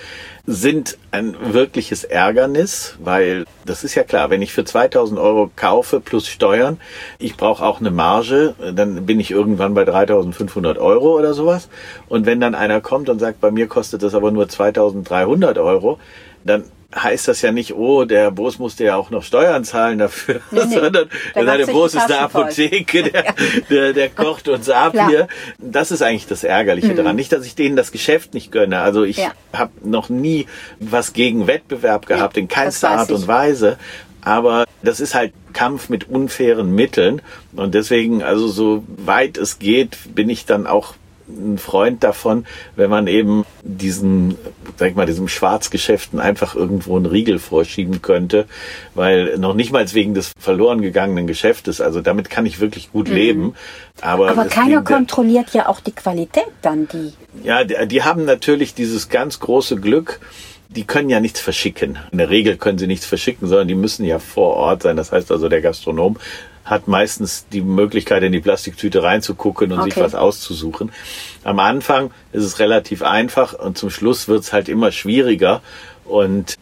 sind 0.50 0.96
ein 1.10 1.36
wirkliches 1.52 2.04
Ärgernis, 2.04 2.96
weil 3.04 3.44
das 3.66 3.84
ist 3.84 3.94
ja 3.94 4.02
klar, 4.02 4.30
wenn 4.30 4.40
ich 4.40 4.54
für 4.54 4.64
2000 4.64 5.20
Euro 5.20 5.50
kaufe 5.54 6.00
plus 6.00 6.26
Steuern, 6.26 6.80
ich 7.18 7.36
brauche 7.36 7.62
auch 7.62 7.80
eine 7.80 7.90
Marge, 7.90 8.54
dann 8.74 9.04
bin 9.04 9.20
ich 9.20 9.30
irgendwann 9.30 9.74
bei 9.74 9.84
3500 9.84 10.78
Euro 10.78 11.18
oder 11.18 11.34
sowas. 11.34 11.68
Und 12.08 12.24
wenn 12.24 12.40
dann 12.40 12.54
einer 12.54 12.80
kommt 12.80 13.10
und 13.10 13.18
sagt, 13.18 13.42
bei 13.42 13.50
mir 13.50 13.66
kostet 13.66 14.02
das 14.02 14.14
aber 14.14 14.30
nur 14.30 14.48
2300 14.48 15.58
Euro, 15.58 15.98
dann 16.44 16.64
heißt 16.94 17.28
das 17.28 17.42
ja 17.42 17.52
nicht, 17.52 17.74
oh, 17.74 18.04
der 18.04 18.30
Boos 18.30 18.58
musste 18.58 18.84
ja 18.84 18.96
auch 18.96 19.10
noch 19.10 19.22
Steuern 19.22 19.62
zahlen 19.64 19.98
dafür, 19.98 20.40
nee, 20.50 20.60
nee. 20.64 20.74
sondern 20.74 21.08
der 21.34 21.66
Boos 21.66 21.94
ist 21.94 22.10
eine 22.10 22.20
Apotheke, 22.20 23.02
der, 23.02 23.24
ja. 23.26 23.32
der, 23.68 23.92
der, 23.92 24.08
kocht 24.08 24.48
uns 24.48 24.70
ab 24.70 24.92
Klar. 24.92 25.08
hier. 25.08 25.28
Das 25.58 25.90
ist 25.90 26.00
eigentlich 26.00 26.26
das 26.26 26.44
Ärgerliche 26.44 26.88
mhm. 26.88 26.96
daran. 26.96 27.16
Nicht, 27.16 27.32
dass 27.32 27.44
ich 27.44 27.54
denen 27.54 27.76
das 27.76 27.92
Geschäft 27.92 28.32
nicht 28.32 28.50
gönne. 28.50 28.80
Also 28.80 29.04
ich 29.04 29.18
ja. 29.18 29.32
habe 29.52 29.72
noch 29.82 30.08
nie 30.08 30.46
was 30.80 31.12
gegen 31.12 31.46
Wettbewerb 31.46 32.06
gehabt, 32.06 32.36
nee, 32.36 32.42
in 32.42 32.48
keinster 32.48 32.90
Art 32.90 33.10
und 33.10 33.26
Weise. 33.28 33.76
Aber 34.22 34.64
das 34.82 35.00
ist 35.00 35.14
halt 35.14 35.32
Kampf 35.52 35.90
mit 35.90 36.08
unfairen 36.08 36.74
Mitteln. 36.74 37.20
Und 37.54 37.74
deswegen, 37.74 38.22
also 38.22 38.48
so 38.48 38.82
weit 38.86 39.36
es 39.36 39.58
geht, 39.58 39.98
bin 40.14 40.30
ich 40.30 40.46
dann 40.46 40.66
auch 40.66 40.94
ein 41.28 41.58
Freund 41.58 42.02
davon, 42.02 42.46
wenn 42.76 42.90
man 42.90 43.06
eben 43.06 43.44
diesen, 43.62 44.36
sag 44.76 44.90
ich 44.90 44.96
mal, 44.96 45.06
diesem 45.06 45.28
Schwarzgeschäften 45.28 46.20
einfach 46.20 46.54
irgendwo 46.54 46.96
einen 46.96 47.06
Riegel 47.06 47.38
vorschieben 47.38 48.02
könnte, 48.02 48.46
weil 48.94 49.38
noch 49.38 49.54
nicht 49.54 49.72
mal 49.72 49.86
wegen 49.92 50.14
des 50.14 50.32
verloren 50.38 50.80
gegangenen 50.80 51.26
Geschäftes, 51.26 51.80
also 51.80 52.00
damit 52.00 52.30
kann 52.30 52.46
ich 52.46 52.60
wirklich 52.60 52.90
gut 52.92 53.08
mhm. 53.08 53.14
leben. 53.14 53.54
Aber, 54.00 54.30
aber 54.30 54.46
keiner 54.46 54.82
kontrolliert 54.82 55.52
ja 55.52 55.68
auch 55.68 55.80
die 55.80 55.92
Qualität 55.92 56.48
dann, 56.62 56.88
die. 56.88 57.12
Ja, 57.42 57.64
die, 57.64 57.74
die 57.88 58.02
haben 58.02 58.24
natürlich 58.24 58.74
dieses 58.74 59.08
ganz 59.08 59.40
große 59.40 59.76
Glück, 59.76 60.20
die 60.68 60.84
können 60.84 61.08
ja 61.08 61.20
nichts 61.20 61.40
verschicken. 61.40 61.98
In 62.12 62.18
der 62.18 62.30
Regel 62.30 62.56
können 62.56 62.78
sie 62.78 62.86
nichts 62.86 63.06
verschicken, 63.06 63.48
sondern 63.48 63.68
die 63.68 63.74
müssen 63.74 64.04
ja 64.04 64.18
vor 64.18 64.54
Ort 64.54 64.82
sein. 64.82 64.96
Das 64.96 65.12
heißt 65.12 65.32
also, 65.32 65.48
der 65.48 65.62
Gastronom 65.62 66.16
hat 66.68 66.86
meistens 66.88 67.46
die 67.52 67.62
Möglichkeit, 67.62 68.22
in 68.22 68.32
die 68.32 68.40
Plastiktüte 68.40 69.02
reinzugucken 69.02 69.72
und 69.72 69.80
Okay. 69.80 69.90
sich 69.90 70.02
was 70.02 70.14
auszusuchen. 70.14 70.92
Am 71.44 71.58
Anfang 71.58 72.10
ist 72.32 72.44
es 72.44 72.58
relativ 72.58 73.02
einfach 73.02 73.54
und 73.54 73.78
zum 73.78 73.90
Schluss 73.90 74.28
wird 74.28 74.40
es 74.40 74.52
halt 74.52 74.68
immer 74.68 74.92
schwieriger. 74.92 75.62
Und 76.04 76.56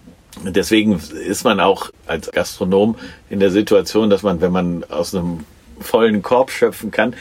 deswegen 0.45 1.01
ist 1.27 1.45
man 1.45 1.61
auch 1.61 1.91
als 2.07 2.31
Gastronom 2.31 2.97
in 3.31 3.41
der 3.41 3.51
Situation, 3.51 4.11
dass 4.11 4.23
man, 4.23 4.41
wenn 4.41 4.53
man 4.53 4.85
aus 4.85 5.15
einem 5.15 5.45
vollen 5.81 6.23
Korb 6.23 6.51
schöpfen 6.51 6.91
kann, 6.91 7.15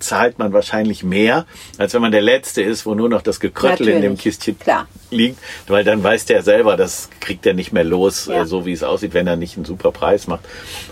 zahlt 0.00 0.38
man 0.38 0.52
wahrscheinlich 0.52 1.04
mehr, 1.04 1.46
als 1.78 1.94
wenn 1.94 2.02
man 2.02 2.12
der 2.12 2.22
Letzte 2.22 2.62
ist, 2.62 2.86
wo 2.86 2.94
nur 2.94 3.08
noch 3.08 3.22
das 3.22 3.38
Gekröttel 3.40 3.88
in 3.88 4.02
dem 4.02 4.16
Kistchen 4.16 4.58
klar. 4.58 4.88
liegt, 5.10 5.38
weil 5.68 5.84
dann 5.84 6.02
weiß 6.02 6.24
der 6.26 6.42
selber, 6.42 6.76
das 6.76 7.08
kriegt 7.20 7.46
er 7.46 7.54
nicht 7.54 7.72
mehr 7.72 7.84
los, 7.84 8.26
Ja. 8.26 8.42
äh, 8.42 8.46
so 8.46 8.66
wie 8.66 8.72
es 8.72 8.82
aussieht, 8.82 9.14
wenn 9.14 9.26
er 9.26 9.36
nicht 9.36 9.56
einen 9.56 9.64
super 9.64 9.92
Preis 9.92 10.26
macht. 10.26 10.40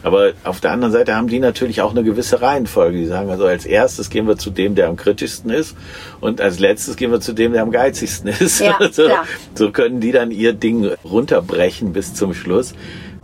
Aber 0.02 0.32
auf 0.44 0.60
der 0.60 0.70
anderen 0.72 0.92
Seite 0.92 1.14
haben 1.16 1.28
die 1.28 1.38
natürlich 1.40 1.80
auch 1.80 1.90
eine 1.90 2.04
gewisse 2.04 2.40
Reihenfolge. 2.42 2.98
Die 2.98 3.06
sagen 3.06 3.30
also, 3.30 3.44
als 3.46 3.64
erstes 3.66 4.10
gehen 4.10 4.26
wir 4.28 4.36
zu 4.38 4.50
dem, 4.50 4.74
der 4.74 4.88
am 4.88 4.96
kritischsten 4.96 5.50
ist 5.50 5.76
und 6.20 6.40
als 6.40 6.58
letztes 6.58 6.96
gehen 6.96 7.10
wir 7.10 7.20
zu 7.20 7.32
dem, 7.32 7.52
der 7.52 7.62
am 7.62 7.70
geizigsten 7.70 8.28
ist. 8.40 8.60
Ja, 8.60 8.78
so, 8.92 9.08
so 9.54 9.70
können 9.70 10.00
die 10.00 10.12
dann 10.12 10.30
ihr 10.30 10.52
Ding 10.52 10.90
runterbrechen 11.04 11.92
bis 11.92 12.14
zum 12.14 12.34
Schluss. 12.34 12.74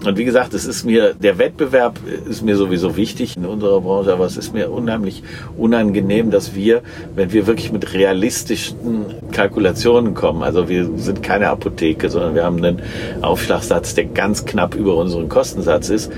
Und 0.07 0.19
wie 0.19 0.25
gesagt, 0.25 0.55
es 0.55 0.65
ist 0.65 0.85
mir, 0.85 1.15
der 1.15 1.39
Wettbewerb 1.39 1.99
ist 2.29 2.43
mir 2.43 2.57
sowieso 2.57 2.97
wichtig 2.97 3.37
in 3.37 3.45
unserer 3.45 3.81
Branche, 3.81 4.13
aber 4.13 4.27
es 4.27 4.37
ist 4.37 4.53
mir 4.53 4.71
unheimlich 4.71 5.23
unangenehm, 5.57 6.31
dass 6.31 6.55
wir, 6.55 6.83
wenn 7.15 7.33
wir 7.33 7.47
wirklich 7.47 7.73
mit 7.73 7.95
realistischen 7.95 9.07
Kalkulationen 9.33 10.15
kommen, 10.15 10.43
also 10.43 10.69
wir 10.69 10.89
sind 10.97 11.23
keine 11.23 11.49
Apotheke, 11.49 12.11
sondern 12.11 12.35
wir 12.35 12.45
haben 12.45 12.59
einen 12.59 12.83
Aufschlagssatz, 13.23 13.95
der 13.95 14.07
ganz 14.07 14.45
knapp 14.45 14.75
über 14.75 14.97
unseren 14.97 15.29
Kostensatz 15.29 15.89
ist. 15.89 16.13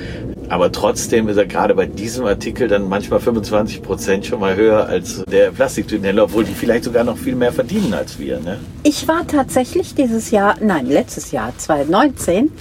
Aber 0.49 0.71
trotzdem 0.71 1.29
ist 1.29 1.37
er 1.37 1.47
gerade 1.47 1.75
bei 1.75 1.87
diesem 1.87 2.25
Artikel 2.25 2.69
dann 2.69 2.89
manchmal 2.89 3.19
25 3.19 3.83
Prozent 3.83 4.27
schon 4.27 4.39
mal 4.39 4.55
höher 4.55 4.87
als 4.87 5.25
der 5.25 5.51
Plastiktütenhändler, 5.51 6.25
obwohl 6.25 6.45
die 6.45 6.55
vielleicht 6.55 6.85
sogar 6.85 7.03
noch 7.03 7.19
viel 7.19 7.35
mehr 7.35 7.53
verdienen 7.53 7.93
als 7.95 8.19
wir. 8.19 8.39
Ne? 8.39 8.59
Ich 8.85 9.09
war 9.09 9.27
tatsächlich 9.27 9.95
dieses 9.95 10.31
Jahr, 10.31 10.55
nein, 10.61 10.87
letztes 10.87 11.33
Jahr, 11.33 11.53
2019, 11.57 12.53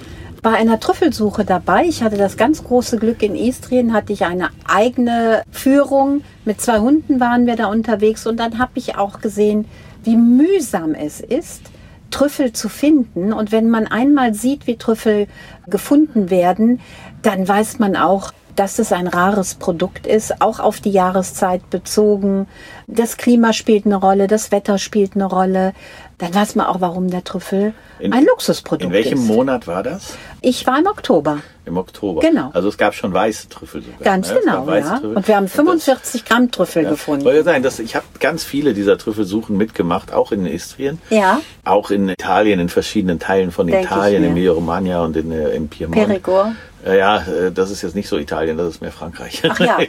bei 0.46 0.52
einer 0.52 0.80
Trüffelsuche 0.80 1.44
dabei. 1.44 1.86
Ich 1.86 2.04
hatte 2.04 2.18
das 2.18 2.38
ganz 2.38 2.64
große 2.64 2.98
Glück, 2.98 3.24
in 3.24 3.36
Istrien 3.36 3.94
hatte 3.94 4.14
ich 4.14 4.25
eine 4.25 4.50
eigene 4.68 5.42
Führung. 5.50 6.22
Mit 6.46 6.62
zwei 6.62 6.78
Hunden 6.78 7.20
waren 7.20 7.48
wir 7.48 7.56
da 7.56 7.66
unterwegs 7.66 8.28
und 8.28 8.38
dann 8.38 8.60
habe 8.60 8.74
ich 8.75 8.96
auch 8.96 9.22
gesehen, 9.22 9.66
wie 10.04 10.16
mühsam 10.16 10.94
es 10.94 11.20
ist, 11.20 11.64
Trüffel 12.12 12.54
zu 12.54 12.70
finden. 12.70 13.34
Und 13.34 13.52
wenn 13.52 13.72
man 13.72 13.88
einmal 13.88 14.36
sieht, 14.36 14.68
wie 14.68 14.75
Trüffel 14.75 15.25
gefunden 15.66 16.30
werden, 16.30 16.80
dann 17.24 17.48
weiß 17.48 17.80
man 17.80 17.96
auch, 17.96 18.32
dass 18.56 18.78
es 18.78 18.92
ein 18.92 19.08
rares 19.08 19.56
Produkt 19.56 20.06
ist, 20.06 20.42
auch 20.42 20.60
auf 20.60 20.80
die 20.80 20.92
Jahreszeit 20.92 21.72
bezogen. 21.72 22.48
Das 22.86 23.18
Klima 23.18 23.52
spielt 23.52 23.88
eine 23.88 23.96
Rolle, 23.96 24.28
das 24.28 24.52
Wetter 24.52 24.78
spielt 24.78 25.16
eine 25.16 25.25
Rolle. 25.25 25.74
Dann 26.18 26.34
weiß 26.34 26.56
man 26.56 26.68
auch, 26.68 26.80
warum 26.80 27.10
der 27.10 27.26
Trüffel 27.26 27.74
In- 28.00 28.14
ein 28.14 28.24
Luxusprodukt 28.26 28.84
In 28.86 28.94
welchem 28.94 29.18
ist. 29.20 29.28
Monat 29.28 29.68
war 29.68 29.84
das? 29.84 30.16
Ich 30.42 30.66
war 30.66 30.80
im 30.80 30.88
Oktober, 30.88 31.40
Im 31.66 31.78
Oktober. 31.78 32.22
Genau. 32.22 32.52
Also 32.54 32.70
es 32.70 32.78
gab 32.78 32.94
schon 32.94 33.12
weiße 33.14 33.50
Trüffel 33.50 33.82
sogar. 33.82 34.00
ganz 34.02 34.30
ne? 34.32 34.40
Genau, 34.40 34.70
ja. 34.74 34.82
Trüffel. 35.00 35.16
Und 35.18 35.28
wir 35.28 35.36
haben 35.36 35.46
das- 35.46 35.54
45 35.56 36.24
Gramm 36.24 36.52
Trüffel 36.52 36.84
ja, 36.84 36.90
gefunden. 36.92 37.26
Wollte 37.26 37.44
sagen, 37.44 37.64
dass 37.64 37.80
ich 37.80 37.96
habe 37.98 38.06
ganz 38.22 38.46
viele 38.46 38.74
dieser 38.74 38.98
Trüffelsuchen 38.98 39.58
mitgemacht, 39.58 40.14
auch 40.14 40.32
in 40.32 40.46
Istrien, 40.46 41.02
Ja, 41.10 41.42
auch 41.66 41.92
in 41.92 42.08
Italien, 42.08 42.60
in 42.62 42.70
verschiedenen 42.70 43.20
Teilen 43.20 43.52
von 43.52 43.68
Denk 43.68 43.84
Italien, 43.86 44.24
in 44.24 44.30
Emilia-Romagna 44.32 45.04
und 45.04 45.18
in, 45.18 45.32
äh, 45.34 45.50
in 45.50 45.68
Piemont. 45.68 45.96
Perigord. 45.96 46.52
Äh, 46.86 46.98
Ja, 46.98 47.18
äh, 47.18 47.52
das 47.52 47.72
ist 47.72 47.82
jetzt 47.82 47.96
nicht 47.96 48.08
so 48.08 48.18
Italien, 48.18 48.58
das 48.58 48.70
ist 48.70 48.82
mehr 48.82 48.92
Frankreich. 48.94 49.42
Ach 49.50 49.60
ja. 49.60 49.80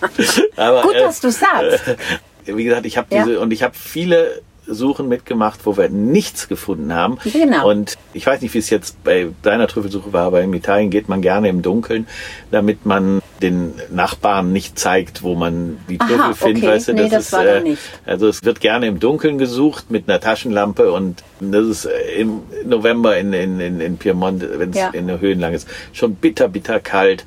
Aber, 0.56 0.82
Gut, 0.82 0.94
äh, 0.94 1.00
dass 1.00 1.20
du 1.20 1.30
sagst. 1.30 1.80
wie 2.46 2.64
gesagt, 2.64 2.86
ich 2.86 2.96
habe 2.96 3.08
Ja. 3.14 3.24
diese 3.24 3.40
und 3.40 3.52
ich 3.52 3.62
habe 3.62 3.74
viele 3.76 4.40
Suchen 4.66 5.08
mitgemacht, 5.08 5.60
wo 5.64 5.76
wir 5.76 5.88
nichts 5.88 6.48
gefunden 6.48 6.92
haben. 6.94 7.18
Genau. 7.32 7.68
Und 7.70 7.96
ich 8.12 8.26
weiß 8.26 8.40
nicht, 8.42 8.52
wie 8.54 8.58
es 8.58 8.70
jetzt 8.70 9.02
bei 9.04 9.28
deiner 9.42 9.66
Trüffelsuche 9.68 10.12
war, 10.12 10.26
aber 10.26 10.42
in 10.42 10.52
Italien 10.52 10.90
geht 10.90 11.08
man 11.08 11.22
gerne 11.22 11.48
im 11.48 11.62
Dunkeln, 11.62 12.06
damit 12.50 12.84
man 12.86 13.22
den 13.42 13.74
Nachbarn 13.90 14.52
nicht 14.52 14.78
zeigt, 14.78 15.22
wo 15.22 15.34
man 15.34 15.76
die 15.90 16.00
Aha, 16.00 16.06
Trüffel 16.08 16.34
findet. 16.34 16.64
okay. 16.64 16.72
Weißt 16.74 16.88
du, 16.88 16.92
Nee, 16.94 17.02
das, 17.02 17.10
das 17.10 17.26
ist, 17.26 17.32
war 17.32 17.46
äh, 17.46 17.60
nicht. 17.62 17.82
also 18.06 18.28
es 18.28 18.42
wird 18.44 18.60
gerne 18.60 18.86
im 18.86 18.98
Dunkeln 18.98 19.36
gesucht 19.38 19.90
mit 19.90 20.08
einer 20.08 20.20
Taschenlampe 20.20 20.90
und 20.90 21.22
das 21.40 21.66
ist 21.66 21.84
äh, 21.84 22.14
im 22.20 22.40
November 22.64 23.18
in, 23.18 23.32
in, 23.34 23.60
in, 23.60 23.80
in 23.80 23.98
Piemont, 23.98 24.42
wenn 24.58 24.70
es 24.70 24.76
Ja. 24.76 24.88
in 24.88 25.06
der 25.06 25.20
Höhenlang 25.20 25.52
ist, 25.52 25.68
schon 25.92 26.14
bitter, 26.14 26.48
bitter 26.48 26.80
kalt. 26.80 27.24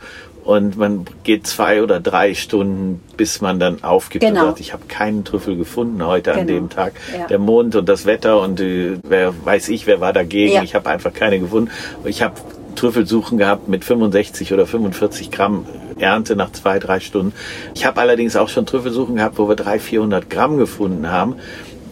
Und 0.50 0.78
man 0.78 1.06
geht 1.24 1.46
zwei 1.46 1.84
oder 1.84 2.00
drei 2.00 2.34
Stunden, 2.34 3.04
bis 3.16 3.40
man 3.40 3.60
dann 3.60 3.84
aufgibt 3.84 4.26
Genau. 4.26 4.40
und 4.40 4.48
sagt, 4.48 4.60
ich 4.62 4.74
habe 4.74 4.86
keinen 4.88 5.24
Trüffel 5.24 5.56
gefunden 5.56 6.04
heute 6.04 6.34
an 6.34 6.48
Genau. 6.48 6.60
dem 6.62 6.70
Tag. 6.72 6.94
Ja. 7.16 7.28
Der 7.28 7.38
Mond 7.38 7.76
und 7.76 7.88
das 7.88 8.08
Wetter 8.08 8.42
und 8.42 8.60
äh, 8.60 8.98
wer 9.04 9.32
weiß 9.46 9.70
ich, 9.70 9.86
wer 9.86 10.02
war 10.02 10.12
dagegen. 10.12 10.54
Ja. 10.56 10.64
Ich 10.64 10.74
habe 10.74 10.90
einfach 10.90 11.14
keine 11.14 11.40
gefunden. 11.40 11.70
Ich 12.04 12.24
habe 12.24 12.34
Trüffelsuchen 12.76 13.38
gehabt 13.38 13.68
mit 13.68 13.86
65 13.86 14.52
oder 14.52 14.66
45 14.66 15.30
Gramm 15.30 15.68
Ernte 16.00 16.36
nach 16.36 16.52
zwei, 16.52 16.80
drei 16.80 17.00
Stunden. 17.00 17.34
Ich 17.76 17.86
habe 17.86 18.02
allerdings 18.02 18.36
auch 18.36 18.50
schon 18.50 18.66
Trüffelsuchen 18.66 19.18
gehabt, 19.18 19.38
wo 19.38 19.48
wir 19.50 19.56
300, 19.56 19.82
400 19.82 20.30
Gramm 20.32 20.58
gefunden 20.58 21.12
haben 21.12 21.36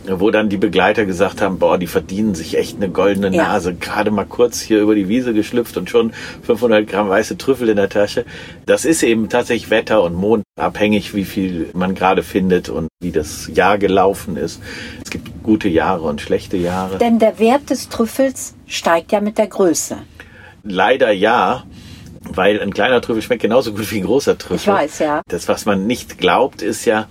wo 0.10 0.32
dann 0.32 0.50
die 0.50 0.58
Begleiter 0.58 1.06
gesagt 1.06 1.42
haben, 1.42 1.60
boah, 1.60 1.78
die 1.78 1.88
verdienen 1.88 2.36
sich 2.36 2.58
echt 2.58 2.78
eine 2.78 2.90
goldene 2.90 3.36
Ja. 3.36 3.44
Nase. 3.44 3.74
Gerade 3.76 4.12
mal 4.12 4.26
kurz 4.26 4.62
hier 4.62 4.80
über 4.82 4.96
die 4.96 5.08
Wiese 5.08 5.34
geschlüpft 5.34 5.78
und 5.78 5.90
schon 5.90 6.12
500 6.44 6.88
Gramm 6.88 7.10
weiße 7.10 7.38
Trüffel 7.38 7.70
in 7.70 7.78
der 7.78 7.90
Tasche. 7.90 8.26
Das 8.66 8.86
ist 8.86 9.04
eben 9.04 9.30
tatsächlich 9.30 9.70
Wetter 9.70 10.04
und 10.04 10.16
Mond 10.16 10.44
abhängig, 10.60 11.14
wie 11.14 11.26
viel 11.26 11.70
man 11.74 11.96
gerade 11.96 12.24
findet 12.24 12.70
und 12.70 12.88
wie 13.02 13.12
das 13.12 13.50
Jahr 13.54 13.78
gelaufen 13.78 14.38
ist. 14.38 14.62
Es 15.04 15.12
gibt 15.12 15.44
gute 15.44 15.68
Jahre 15.70 16.02
und 16.04 16.22
schlechte 16.22 16.58
Jahre. 16.58 16.98
Denn 16.98 17.20
der 17.20 17.40
Wert 17.40 17.70
des 17.70 17.90
Trüffels 17.90 18.56
steigt 18.68 19.12
ja 19.12 19.22
mit 19.22 19.38
der 19.38 19.48
Größe. 19.48 19.98
Leider 20.64 21.12
ja, 21.12 21.64
weil 22.30 22.60
ein 22.60 22.74
kleiner 22.74 23.02
Trüffel 23.02 23.22
schmeckt 23.22 23.42
genauso 23.42 23.72
gut 23.74 23.90
wie 23.92 24.00
ein 24.00 24.06
großer 24.06 24.38
Trüffel. 24.38 24.58
Ich 24.58 24.68
weiß, 24.68 25.00
ja. 25.00 25.22
Das, 25.30 25.48
was 25.48 25.66
man 25.66 25.88
nicht 25.88 26.18
glaubt, 26.18 26.62
ist 26.62 26.86
ja, 26.86 27.08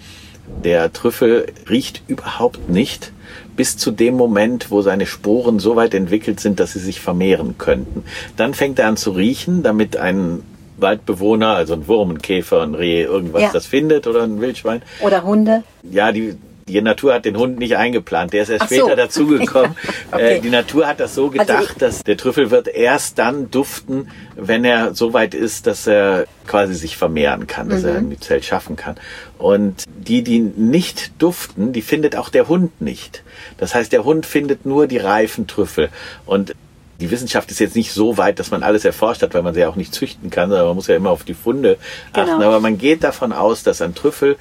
der 0.64 0.92
Trüffel 0.92 1.46
riecht 1.68 2.02
überhaupt 2.08 2.68
nicht 2.68 3.12
bis 3.56 3.76
zu 3.76 3.90
dem 3.90 4.14
Moment, 4.14 4.70
wo 4.70 4.82
seine 4.82 5.06
Sporen 5.06 5.58
so 5.58 5.76
weit 5.76 5.94
entwickelt 5.94 6.40
sind, 6.40 6.60
dass 6.60 6.72
sie 6.74 6.78
sich 6.78 7.00
vermehren 7.00 7.56
könnten. 7.58 8.04
Dann 8.36 8.54
fängt 8.54 8.78
er 8.78 8.88
an 8.88 8.96
zu 8.96 9.10
riechen, 9.12 9.62
damit 9.62 9.96
ein 9.96 10.42
Waldbewohner, 10.78 11.48
also 11.54 11.72
ein 11.74 11.88
Wurm, 11.88 12.10
ein 12.10 12.18
Käfer, 12.22 12.62
ein 12.62 12.74
Reh, 12.74 13.02
irgendwas 13.02 13.42
Ja. 13.42 13.50
das 13.52 13.66
findet 13.66 14.06
oder 14.06 14.24
ein 14.24 14.40
Wildschwein. 14.40 14.82
Oder 15.00 15.22
Hunde. 15.22 15.62
Ja, 15.90 16.12
die, 16.12 16.36
die 16.68 16.80
Natur 16.82 17.14
hat 17.14 17.24
den 17.24 17.36
Hund 17.36 17.58
nicht 17.58 17.76
eingeplant. 17.76 18.32
Der 18.32 18.42
ist 18.42 18.48
erst 18.48 18.64
Ach 18.64 18.68
so. 18.68 18.74
später 18.74 18.96
dazugekommen. 18.96 19.76
Okay. 20.12 20.36
äh, 20.36 20.40
die 20.40 20.50
Natur 20.50 20.86
hat 20.86 21.00
das 21.00 21.14
so 21.14 21.26
Also 21.26 21.38
gedacht, 21.38 21.70
ich- 21.72 21.78
dass 21.78 22.02
der 22.04 22.16
Trüffel 22.16 22.50
wird 22.50 22.68
erst 22.68 23.18
dann 23.18 23.50
duften, 23.50 24.08
wenn 24.36 24.64
er 24.64 24.94
so 24.94 25.12
weit 25.12 25.34
ist, 25.34 25.66
dass 25.66 25.86
er 25.86 26.26
quasi 26.46 26.74
sich 26.74 26.96
vermehren 26.96 27.46
kann, 27.46 27.68
dass 27.68 27.82
Mhm. 27.82 27.88
er 27.88 27.94
ein 27.96 28.20
Zelt 28.20 28.44
schaffen 28.44 28.76
kann. 28.76 28.96
Und 29.38 29.84
die, 29.86 30.22
die 30.22 30.38
nicht 30.40 31.12
duften, 31.20 31.72
die 31.72 31.82
findet 31.82 32.16
auch 32.16 32.28
der 32.30 32.48
Hund 32.48 32.80
nicht. 32.80 33.22
Das 33.58 33.74
heißt, 33.74 33.92
der 33.92 34.04
Hund 34.04 34.26
findet 34.26 34.64
nur 34.66 34.86
die 34.86 34.98
reifen 34.98 35.46
Trüffel. 35.46 35.88
Und 36.24 36.54
die 37.00 37.10
Wissenschaft 37.10 37.50
ist 37.50 37.58
jetzt 37.58 37.76
nicht 37.76 37.92
so 37.92 38.16
weit, 38.16 38.38
dass 38.38 38.50
man 38.50 38.62
alles 38.62 38.84
erforscht 38.84 39.22
hat, 39.22 39.34
weil 39.34 39.42
man 39.42 39.54
sie 39.54 39.60
ja 39.60 39.68
auch 39.68 39.76
nicht 39.76 39.94
züchten 39.94 40.30
kann, 40.30 40.48
sondern 40.48 40.66
man 40.68 40.76
muss 40.76 40.86
ja 40.86 40.96
immer 40.96 41.10
auf 41.10 41.24
die 41.24 41.34
Funde 41.34 41.76
achten. 42.12 42.30
Genau. 42.38 42.46
Aber 42.46 42.60
man 42.60 42.78
geht 42.78 43.04
davon 43.04 43.32
aus, 43.32 43.62
dass 43.62 43.82
ein 43.82 43.94
Trüffel, 43.94 44.36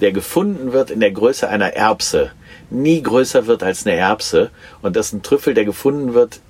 der 0.00 0.12
gefunden 0.12 0.72
wird 0.72 0.90
in 0.90 1.00
der 1.00 1.10
Größe 1.10 1.48
einer 1.48 1.74
Erbse, 1.74 2.30
nie 2.70 3.02
größer 3.02 3.46
wird 3.46 3.62
als 3.62 3.86
eine 3.86 3.96
Erbse 3.96 4.50
und 4.82 4.96
dass 4.96 5.12
ein 5.12 5.22
Trüffel, 5.22 5.54
der 5.54 5.64
gefunden 5.64 6.14
wird 6.14 6.40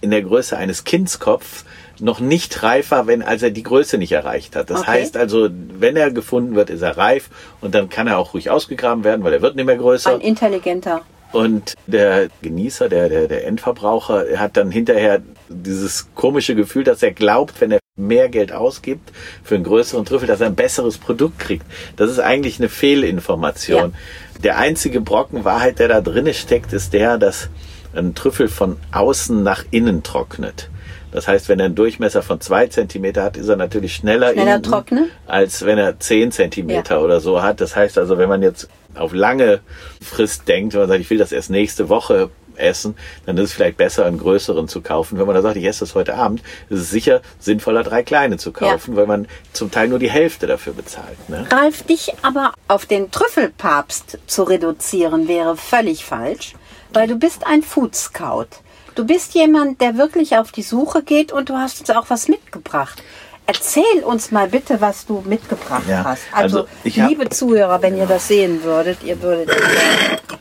in 0.00 0.10
der 0.10 0.22
Größe 0.22 0.56
eines 0.56 0.84
Kindskopfs, 0.84 1.64
noch 1.98 2.20
nicht 2.20 2.62
reif 2.62 2.90
war, 2.90 3.06
wenn, 3.06 3.22
als 3.22 3.42
er 3.42 3.50
die 3.50 3.62
Größe 3.62 3.96
nicht 3.96 4.12
erreicht 4.12 4.54
hat. 4.54 4.68
Das 4.70 4.80
Okay. 4.82 4.90
heißt 4.90 5.16
also, 5.16 5.48
wenn 5.78 5.96
er 5.96 6.10
gefunden 6.10 6.54
wird, 6.54 6.68
ist 6.68 6.82
er 6.82 6.96
reif 6.98 7.30
und 7.62 7.74
dann 7.74 7.88
kann 7.88 8.06
er 8.06 8.18
auch 8.18 8.34
ruhig 8.34 8.50
ausgegraben 8.50 9.02
werden, 9.02 9.24
weil 9.24 9.32
er 9.32 9.40
wird 9.40 9.56
nicht 9.56 9.64
mehr 9.64 9.76
größer. 9.76 10.10
Ein 10.12 10.20
intelligenter. 10.20 11.00
Und 11.32 11.74
der 11.86 12.28
Genießer, 12.42 12.88
der, 12.88 13.08
der, 13.08 13.28
der 13.28 13.46
Endverbraucher, 13.46 14.26
er 14.26 14.40
hat 14.40 14.56
dann 14.56 14.70
hinterher 14.70 15.22
dieses 15.48 16.08
komische 16.14 16.54
Gefühl, 16.54 16.84
dass 16.84 17.02
er 17.02 17.12
glaubt, 17.12 17.60
wenn 17.60 17.72
er 17.72 17.78
mehr 17.96 18.28
Geld 18.28 18.52
ausgibt 18.52 19.10
für 19.42 19.54
einen 19.54 19.64
größeren 19.64 20.04
Trüffel, 20.04 20.28
dass 20.28 20.40
er 20.40 20.48
ein 20.48 20.54
besseres 20.54 20.98
Produkt 20.98 21.38
kriegt. 21.38 21.64
Das 21.96 22.10
ist 22.10 22.20
eigentlich 22.20 22.58
eine 22.58 22.68
Fehlinformation. 22.68 23.94
Der 24.42 24.58
einzige 24.58 25.00
Brocken 25.00 25.44
Wahrheit, 25.44 25.78
der 25.78 25.88
da 25.88 26.00
drinne 26.00 26.34
steckt, 26.34 26.72
ist 26.72 26.92
der, 26.92 27.16
dass 27.18 27.48
ein 27.94 28.14
Trüffel 28.14 28.48
von 28.48 28.76
außen 28.92 29.42
nach 29.42 29.64
innen 29.70 30.02
trocknet. 30.02 30.68
Das 31.16 31.26
heißt, 31.26 31.48
wenn 31.48 31.58
er 31.60 31.64
einen 31.64 31.74
Durchmesser 31.74 32.20
von 32.22 32.42
zwei 32.42 32.66
Zentimeter 32.66 33.22
hat, 33.22 33.38
ist 33.38 33.48
er 33.48 33.56
natürlich 33.56 33.94
schneller, 33.94 34.32
Schneller 34.34 34.60
trocknen? 34.60 35.08
als 35.26 35.64
wenn 35.64 35.78
er 35.78 35.98
zehn 35.98 36.30
Zentimeter 36.30 36.96
Ja. 36.96 37.00
oder 37.00 37.20
so 37.20 37.42
hat. 37.42 37.62
Das 37.62 37.74
heißt 37.74 37.96
also, 37.96 38.18
wenn 38.18 38.28
man 38.28 38.42
jetzt 38.42 38.68
auf 38.94 39.14
lange 39.14 39.60
Frist 40.02 40.46
denkt, 40.46 40.74
wenn 40.74 40.80
man 40.80 40.90
sagt, 40.90 41.00
ich 41.00 41.08
will 41.08 41.16
das 41.16 41.32
erst 41.32 41.48
nächste 41.48 41.88
Woche 41.88 42.28
essen, 42.56 42.96
dann 43.24 43.38
ist 43.38 43.44
es 43.44 43.52
vielleicht 43.54 43.78
besser, 43.78 44.04
einen 44.04 44.18
größeren 44.18 44.68
zu 44.68 44.82
kaufen. 44.82 45.18
Wenn 45.18 45.24
man 45.24 45.34
da 45.34 45.40
sagt, 45.40 45.56
ich 45.56 45.64
esse 45.64 45.80
das 45.80 45.94
heute 45.94 46.16
Abend, 46.16 46.42
ist 46.68 46.80
es 46.80 46.90
sicher 46.90 47.22
sinnvoller, 47.38 47.82
drei 47.82 48.02
kleine 48.02 48.36
zu 48.36 48.52
kaufen, 48.52 48.90
ja. 48.90 48.96
weil 48.98 49.06
man 49.06 49.26
zum 49.54 49.70
Teil 49.70 49.88
nur 49.88 49.98
die 49.98 50.10
Hälfte 50.10 50.46
dafür 50.46 50.74
bezahlt. 50.74 51.30
Ne? 51.30 51.46
Ralf, 51.50 51.82
dich 51.84 52.12
aber 52.20 52.52
auf 52.68 52.84
den 52.84 53.10
Trüffelpapst 53.10 54.18
zu 54.26 54.42
reduzieren, 54.42 55.28
wäre 55.28 55.56
völlig 55.56 56.04
falsch, 56.04 56.52
weil 56.92 57.08
du 57.08 57.16
bist 57.16 57.46
ein 57.46 57.62
Food 57.62 57.94
Scout. 57.96 58.48
Du 58.96 59.04
bist 59.04 59.34
jemand, 59.34 59.82
der 59.82 59.98
wirklich 59.98 60.38
auf 60.38 60.52
die 60.52 60.62
Suche 60.62 61.02
geht 61.02 61.30
und 61.30 61.50
du 61.50 61.54
hast 61.54 61.80
uns 61.80 61.90
auch 61.90 62.06
was 62.08 62.28
mitgebracht. 62.28 63.02
Erzähl 63.46 64.02
uns 64.02 64.32
mal 64.32 64.48
bitte, 64.48 64.80
was 64.80 65.04
du 65.04 65.22
mitgebracht 65.24 65.84
ja, 65.86 66.02
hast. 66.02 66.22
Also, 66.32 66.66
also 66.82 67.06
liebe 67.06 67.28
Zuhörer, 67.28 67.80
wenn 67.82 67.96
ihr 67.96 68.06
das 68.06 68.26
sehen 68.26 68.64
würdet, 68.64 69.04
ihr 69.04 69.20
würdet. 69.22 69.54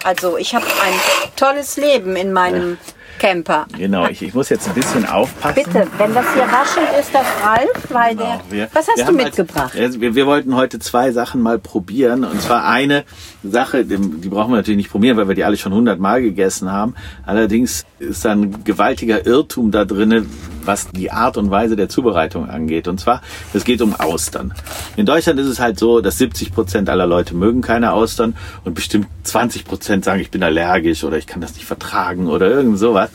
Also 0.06 0.38
ich 0.38 0.56
habe 0.56 0.66
ein 0.66 0.94
tolles 1.36 1.76
Leben 1.76 2.16
in 2.16 2.32
meinem 2.32 2.78
Camper. 3.20 3.66
Genau, 3.78 4.08
ich, 4.08 4.22
ich 4.22 4.34
muss 4.34 4.50
jetzt 4.50 4.68
ein 4.68 4.74
bisschen 4.74 5.06
aufpassen. 5.06 5.56
Bitte, 5.56 5.88
wenn 5.98 6.14
das 6.14 6.26
hier 6.34 6.44
raschelt, 6.44 6.88
ist 7.00 7.14
das 7.14 7.26
Ralf, 7.44 7.88
weil 7.90 8.16
genau, 8.16 8.42
der. 8.50 8.58
Wir, 8.58 8.70
was 8.74 8.88
hast 8.88 9.08
du 9.08 9.14
mitgebracht? 9.14 9.76
Als, 9.78 10.00
wir, 10.00 10.16
wir, 10.16 10.26
wollten 10.26 10.56
heute 10.56 10.80
zwei 10.80 11.12
Sachen 11.12 11.42
mal 11.42 11.60
probieren. 11.60 12.24
Und 12.24 12.42
zwar 12.42 12.66
eine 12.66 13.04
Sache, 13.44 13.86
die, 13.86 13.98
die 13.98 14.30
brauchen 14.30 14.52
wir 14.52 14.58
natürlich 14.58 14.78
nicht 14.78 14.92
probieren, 14.92 15.18
weil 15.18 15.28
wir 15.28 15.36
die 15.36 15.44
alle 15.44 15.58
schon 15.58 15.74
hundertmal 15.74 16.22
gegessen 16.22 16.72
haben. 16.72 16.96
Allerdings 17.26 17.86
ist 18.00 18.26
da 18.26 18.32
ein 18.32 18.64
gewaltiger 18.64 19.26
Irrtum 19.26 19.72
da 19.72 19.86
drin, 19.86 20.30
was 20.68 20.90
die 20.90 21.12
Art 21.12 21.38
und 21.38 21.52
Weise 21.52 21.76
der 21.76 21.90
Zubereitung 21.90 22.50
angeht. 22.50 22.88
Und 22.88 23.00
zwar, 23.00 23.22
es 23.54 23.64
geht 23.64 23.82
um 23.82 23.96
Austern. 23.96 24.54
In 24.96 25.06
Deutschland 25.06 25.40
ist 25.40 25.48
es 25.48 25.60
halt 25.60 25.80
so, 25.80 26.02
dass 26.02 26.18
70 26.18 26.54
Prozent 26.54 26.90
aller 26.90 27.08
Leute 27.08 27.36
mögen 27.36 27.62
keine 27.62 27.94
Austern 27.94 28.36
und 28.64 28.74
bestimmt 28.74 29.08
20 29.24 29.66
Prozent 29.66 30.06
sagen, 30.06 30.22
ich 30.22 30.32
bin 30.32 30.44
allergisch 30.44 31.04
oder 31.04 31.18
ich 31.18 31.28
kann 31.28 31.42
das 31.42 31.56
nicht 31.56 31.66
vertragen 31.66 32.28
oder 32.28 32.50
irgend 32.50 32.80
sowas. 32.80 33.10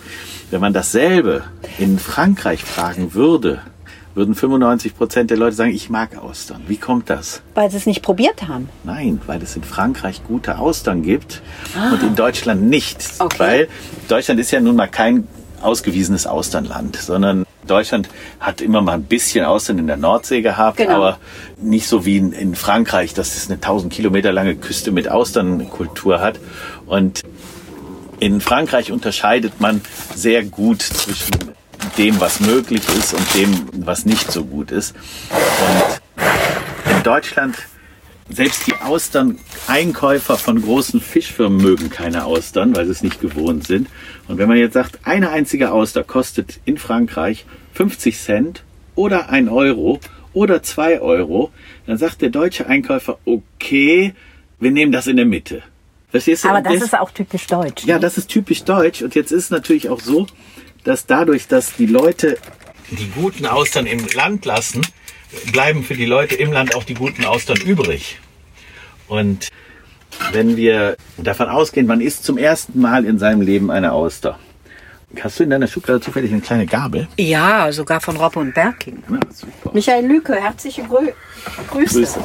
Wenn 0.50 0.60
man 0.60 0.72
dasselbe 0.72 1.44
in 1.78 1.98
Frankreich 1.98 2.64
fragen 2.64 3.14
würde, 3.14 3.60
würden 4.14 4.34
95 4.34 4.96
Prozent 4.96 5.30
der 5.30 5.36
Leute 5.36 5.54
sagen, 5.54 5.70
ich 5.70 5.88
mag 5.88 6.16
Austern. 6.16 6.62
Wie 6.66 6.76
kommt 6.76 7.08
das? 7.10 7.42
Weil 7.54 7.70
sie 7.70 7.76
es 7.76 7.86
nicht 7.86 8.02
probiert 8.02 8.48
haben. 8.48 8.68
Nein, 8.84 9.20
weil 9.26 9.40
es 9.42 9.54
in 9.56 9.62
Frankreich 9.62 10.22
gute 10.24 10.58
Austern 10.58 11.02
gibt 11.02 11.42
ah. 11.78 11.92
und 11.92 12.02
in 12.02 12.16
Deutschland 12.16 12.62
nicht. 12.62 12.98
Okay. 13.18 13.38
Weil 13.38 13.68
Deutschland 14.08 14.40
ist 14.40 14.50
ja 14.50 14.60
nun 14.60 14.76
mal 14.76 14.88
kein 14.88 15.28
ausgewiesenes 15.60 16.26
Austernland, 16.26 16.96
sondern 16.96 17.46
Deutschland 17.66 18.08
hat 18.40 18.60
immer 18.60 18.80
mal 18.80 18.94
ein 18.94 19.04
bisschen 19.04 19.44
Austern 19.44 19.78
in 19.78 19.86
der 19.86 19.96
Nordsee 19.96 20.42
gehabt, 20.42 20.78
genau. 20.78 20.96
aber 20.96 21.18
nicht 21.60 21.86
so 21.86 22.04
wie 22.04 22.16
in, 22.16 22.32
in 22.32 22.54
Frankreich, 22.54 23.14
dass 23.14 23.36
es 23.36 23.46
eine 23.46 23.56
1000 23.56 23.92
Kilometer 23.92 24.32
lange 24.32 24.56
Küste 24.56 24.90
mit 24.90 25.08
Austernkultur 25.08 26.20
hat. 26.20 26.40
Und 26.86 27.22
in 28.18 28.40
Frankreich 28.40 28.92
unterscheidet 28.92 29.60
man 29.60 29.80
sehr 30.14 30.44
gut 30.44 30.82
zwischen 30.82 31.36
dem, 31.96 32.20
was 32.20 32.40
möglich 32.40 32.82
ist 32.98 33.14
und 33.14 33.34
dem, 33.34 33.66
was 33.84 34.04
nicht 34.04 34.30
so 34.30 34.44
gut 34.44 34.70
ist. 34.70 34.94
Und 35.30 36.94
in 36.96 37.02
Deutschland, 37.02 37.56
selbst 38.32 38.66
die 38.66 38.74
Austern-Einkäufer 38.74 40.36
von 40.36 40.62
großen 40.62 41.00
Fischfirmen 41.00 41.60
mögen 41.60 41.90
keine 41.90 42.24
Austern, 42.24 42.74
weil 42.74 42.86
sie 42.86 42.92
es 42.92 43.02
nicht 43.02 43.20
gewohnt 43.20 43.66
sind. 43.66 43.88
Und 44.28 44.38
wenn 44.38 44.48
man 44.48 44.56
jetzt 44.56 44.74
sagt, 44.74 45.00
eine 45.04 45.30
einzige 45.30 45.72
Auster 45.72 46.04
kostet 46.04 46.60
in 46.64 46.78
Frankreich 46.78 47.44
50 47.74 48.18
Cent 48.18 48.64
oder 48.94 49.30
ein 49.30 49.48
Euro 49.48 50.00
oder 50.32 50.62
zwei 50.62 51.00
Euro, 51.00 51.50
dann 51.86 51.98
sagt 51.98 52.22
der 52.22 52.30
deutsche 52.30 52.66
Einkäufer, 52.66 53.18
okay, 53.24 54.14
wir 54.60 54.70
nehmen 54.70 54.92
das 54.92 55.06
in 55.06 55.16
der 55.16 55.26
Mitte. 55.26 55.62
Verstehst 56.10 56.44
du? 56.44 56.48
Aber 56.48 56.60
das, 56.60 56.74
das 56.74 56.82
ist 56.82 56.98
auch 56.98 57.10
typisch 57.10 57.46
deutsch. 57.46 57.84
Ja, 57.84 57.96
ne? 57.96 58.00
das 58.00 58.18
ist 58.18 58.28
typisch 58.28 58.64
deutsch. 58.64 59.02
Und 59.02 59.14
jetzt 59.14 59.32
ist 59.32 59.44
es 59.44 59.50
natürlich 59.50 59.88
auch 59.88 60.00
so, 60.00 60.26
dass 60.84 61.06
dadurch, 61.06 61.46
dass 61.48 61.76
die 61.76 61.86
Leute 61.86 62.38
die 62.90 63.08
guten 63.10 63.46
Austern 63.46 63.86
im 63.86 64.04
Land 64.14 64.44
lassen, 64.44 64.82
bleiben 65.52 65.84
für 65.84 65.94
die 65.94 66.06
Leute 66.06 66.34
im 66.34 66.52
Land 66.52 66.74
auch 66.74 66.84
die 66.84 66.94
guten 66.94 67.24
Austern 67.24 67.58
übrig. 67.58 68.18
Und 69.08 69.48
wenn 70.32 70.56
wir 70.56 70.96
davon 71.16 71.48
ausgehen, 71.48 71.86
man 71.86 72.00
isst 72.00 72.24
zum 72.24 72.38
ersten 72.38 72.80
Mal 72.80 73.04
in 73.04 73.18
seinem 73.18 73.40
Leben 73.40 73.70
eine 73.70 73.92
Auster. 73.92 74.38
Hast 75.20 75.40
du 75.40 75.44
in 75.44 75.50
deiner 75.50 75.66
Schublade 75.66 76.00
zufällig 76.00 76.30
eine 76.30 76.40
kleine 76.40 76.66
Gabel? 76.66 77.08
Ja, 77.18 77.72
sogar 77.72 78.00
von 78.00 78.16
Robbe 78.16 78.38
und 78.38 78.54
Berking. 78.54 79.02
Ja, 79.10 79.18
Michael 79.72 80.06
Lüke, 80.06 80.36
herzliche 80.36 80.84
Grü 80.84 81.08
Grüße. 81.68 82.00
Grüße. 82.00 82.20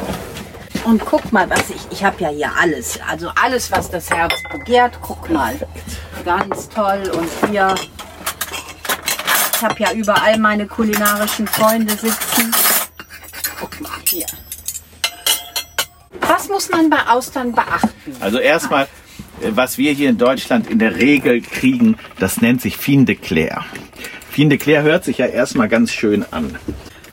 Und 0.86 1.04
guck 1.04 1.32
mal, 1.32 1.50
was 1.50 1.72
ich, 1.72 1.82
ich 1.90 2.04
habe 2.04 2.22
ja 2.22 2.30
hier 2.30 2.52
alles, 2.62 3.00
also 3.10 3.32
alles, 3.42 3.72
was 3.72 3.90
das 3.90 4.12
Herz 4.12 4.36
begehrt, 4.52 5.00
guck 5.02 5.28
mal. 5.32 5.56
Ganz 6.24 6.70
toll 6.70 7.12
und 7.12 7.50
hier, 7.50 7.74
ich 9.56 9.62
habe 9.64 9.76
ja 9.80 9.92
überall 9.94 10.38
meine 10.38 10.68
kulinarischen 10.68 11.48
Freunde 11.48 11.94
sitzen. 11.94 12.54
Was 16.46 16.52
muss 16.52 16.70
man 16.70 16.92
bei 16.92 17.08
Austern 17.08 17.54
beachten? 17.54 17.90
Also 18.20 18.38
erstmal, 18.38 18.84
äh, 19.42 19.50
was 19.50 19.80
wir 19.80 19.94
hier 19.94 20.10
in 20.10 20.20
Deutschland 20.20 20.70
in 20.70 20.78
der 20.78 20.96
Regel 20.96 21.42
kriegen, 21.42 21.98
das 22.20 22.40
nennt 22.40 22.62
sich 22.62 22.78
Fin 22.78 23.08
de 23.08 23.16
Claire. 23.16 23.66
Fin 24.30 24.52
de 24.52 24.60
Claire 24.60 24.84
hört 24.84 25.06
sich 25.06 25.18
ja 25.18 25.26
erstmal 25.26 25.70
ganz 25.70 25.92
schön 25.92 26.24
an 26.30 26.56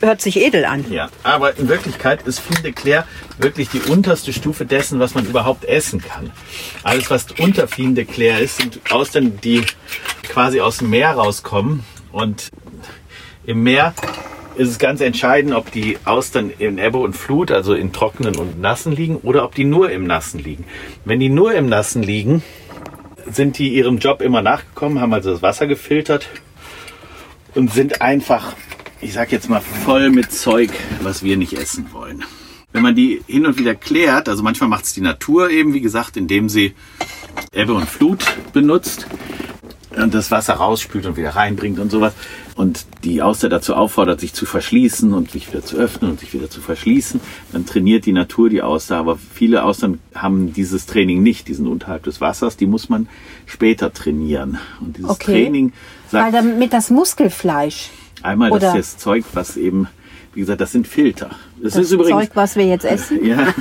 hört 0.00 0.20
sich 0.20 0.36
edel 0.36 0.64
an. 0.64 0.84
Ja, 0.90 1.10
aber 1.22 1.56
in 1.56 1.68
Wirklichkeit 1.68 2.26
ist 2.26 2.40
Fin 2.40 2.60
de 2.64 2.72
Claire 2.72 3.06
wirklich 3.38 3.68
die 3.68 3.78
unterste 3.82 4.32
Stufe 4.32 4.66
dessen, 4.66 4.98
was 4.98 5.14
man 5.14 5.24
überhaupt 5.24 5.64
essen 5.64 6.02
kann. 6.02 6.32
Alles, 6.82 7.08
was 7.08 7.26
unter 7.38 7.68
Fin 7.68 7.94
de 7.94 8.04
Claire 8.04 8.40
ist, 8.40 8.56
sind 8.56 8.80
Austern, 8.90 9.38
die 9.42 9.64
quasi 10.24 10.60
aus 10.60 10.78
dem 10.78 10.90
Meer 10.90 11.12
rauskommen. 11.12 11.84
Und 12.10 12.48
im 13.46 13.62
Meer 13.62 13.94
ist 14.56 14.68
es 14.68 14.78
ganz 14.78 15.00
entscheidend, 15.00 15.54
ob 15.54 15.70
die 15.72 15.98
Austern 16.04 16.50
in 16.58 16.78
Ebbe 16.78 16.98
und 16.98 17.14
Flut, 17.14 17.50
also 17.50 17.74
in 17.74 17.92
trockenen 17.92 18.36
und 18.36 18.60
nassen 18.60 18.92
liegen, 18.92 19.16
oder 19.16 19.44
ob 19.44 19.54
die 19.54 19.64
nur 19.64 19.90
im 19.90 20.06
Nassen 20.06 20.38
liegen. 20.38 20.64
Wenn 21.04 21.20
die 21.20 21.28
nur 21.28 21.54
im 21.54 21.68
Nassen 21.68 22.02
liegen, 22.02 22.42
sind 23.30 23.58
die 23.58 23.74
ihrem 23.74 23.98
Job 23.98 24.20
immer 24.20 24.42
nachgekommen, 24.42 25.00
haben 25.00 25.14
also 25.14 25.30
das 25.30 25.42
Wasser 25.42 25.66
gefiltert 25.66 26.28
und 27.54 27.72
sind 27.72 28.02
einfach 28.02 28.54
ich 29.02 29.12
sag 29.12 29.32
jetzt 29.32 29.50
mal, 29.50 29.60
voll 29.60 30.10
mit 30.10 30.32
Zeug, 30.32 30.70
was 31.02 31.24
wir 31.24 31.36
nicht 31.36 31.54
essen 31.54 31.92
wollen. 31.92 32.24
Wenn 32.70 32.82
man 32.82 32.94
die 32.94 33.20
hin 33.26 33.44
und 33.44 33.58
wieder 33.58 33.74
klärt, 33.74 34.28
also 34.28 34.44
manchmal 34.44 34.70
macht 34.70 34.84
es 34.84 34.94
die 34.94 35.00
Natur 35.00 35.50
eben, 35.50 35.74
wie 35.74 35.80
gesagt, 35.80 36.16
indem 36.16 36.48
sie 36.48 36.74
Ebbe 37.52 37.74
und 37.74 37.88
Flut 37.88 38.24
benutzt 38.52 39.06
und 39.94 40.14
das 40.14 40.30
Wasser 40.30 40.54
rausspült 40.54 41.04
und 41.04 41.16
wieder 41.16 41.30
reinbringt 41.30 41.80
und 41.80 41.90
sowas. 41.90 42.14
Und 42.54 42.84
die 43.02 43.22
Auster 43.22 43.48
dazu 43.48 43.74
auffordert, 43.74 44.20
sich 44.20 44.34
zu 44.34 44.44
verschließen 44.44 45.14
und 45.14 45.30
sich 45.30 45.48
wieder 45.48 45.64
zu 45.64 45.76
öffnen 45.76 46.10
und 46.10 46.20
sich 46.20 46.34
wieder 46.34 46.50
zu 46.50 46.60
verschließen, 46.60 47.20
dann 47.52 47.64
trainiert 47.64 48.04
die 48.04 48.12
Natur 48.12 48.50
die 48.50 48.62
Auster. 48.62 48.96
Aber 48.96 49.16
viele 49.16 49.64
Austern 49.64 50.00
haben 50.14 50.52
dieses 50.52 50.84
Training 50.86 51.22
nicht, 51.22 51.48
die 51.48 51.54
sind 51.54 51.66
unterhalb 51.66 52.02
des 52.02 52.20
Wassers, 52.20 52.56
die 52.58 52.66
muss 52.66 52.88
man 52.90 53.08
später 53.46 53.92
trainieren. 53.92 54.58
Und 54.80 54.98
dieses 54.98 55.10
okay. 55.10 55.44
Training 55.44 55.72
sagt. 56.10 56.26
Weil 56.26 56.42
damit 56.42 56.72
das 56.72 56.90
Muskelfleisch 56.90 57.90
Einmal 58.22 58.50
das, 58.58 58.74
das 58.74 58.96
Zeug, 58.98 59.24
was 59.32 59.56
eben, 59.56 59.88
wie 60.34 60.40
gesagt, 60.40 60.60
das 60.60 60.72
sind 60.72 60.86
Filter. 60.86 61.30
Das, 61.60 61.74
das 61.74 61.84
ist 61.84 61.92
übrigens, 61.92 62.20
Zeug, 62.20 62.30
was 62.34 62.56
wir 62.56 62.66
jetzt 62.66 62.84
essen? 62.84 63.24
ja, 63.26 63.52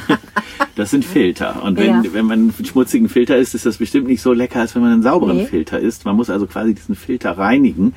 das 0.75 0.91
sind 0.91 1.03
Filter. 1.03 1.63
Und 1.63 1.77
wenn, 1.77 2.03
ja. 2.03 2.13
wenn 2.13 2.25
man 2.25 2.51
einen 2.57 2.65
schmutzigen 2.65 3.09
Filter 3.09 3.37
isst, 3.37 3.55
ist 3.55 3.65
das 3.65 3.77
bestimmt 3.77 4.07
nicht 4.07 4.21
so 4.21 4.33
lecker, 4.33 4.59
als 4.59 4.75
wenn 4.75 4.83
man 4.83 4.91
einen 4.91 5.03
sauberen 5.03 5.37
nee. 5.37 5.45
Filter 5.45 5.79
isst. 5.79 6.05
Man 6.05 6.15
muss 6.15 6.29
also 6.29 6.45
quasi 6.45 6.73
diesen 6.73 6.95
Filter 6.95 7.37
reinigen. 7.37 7.93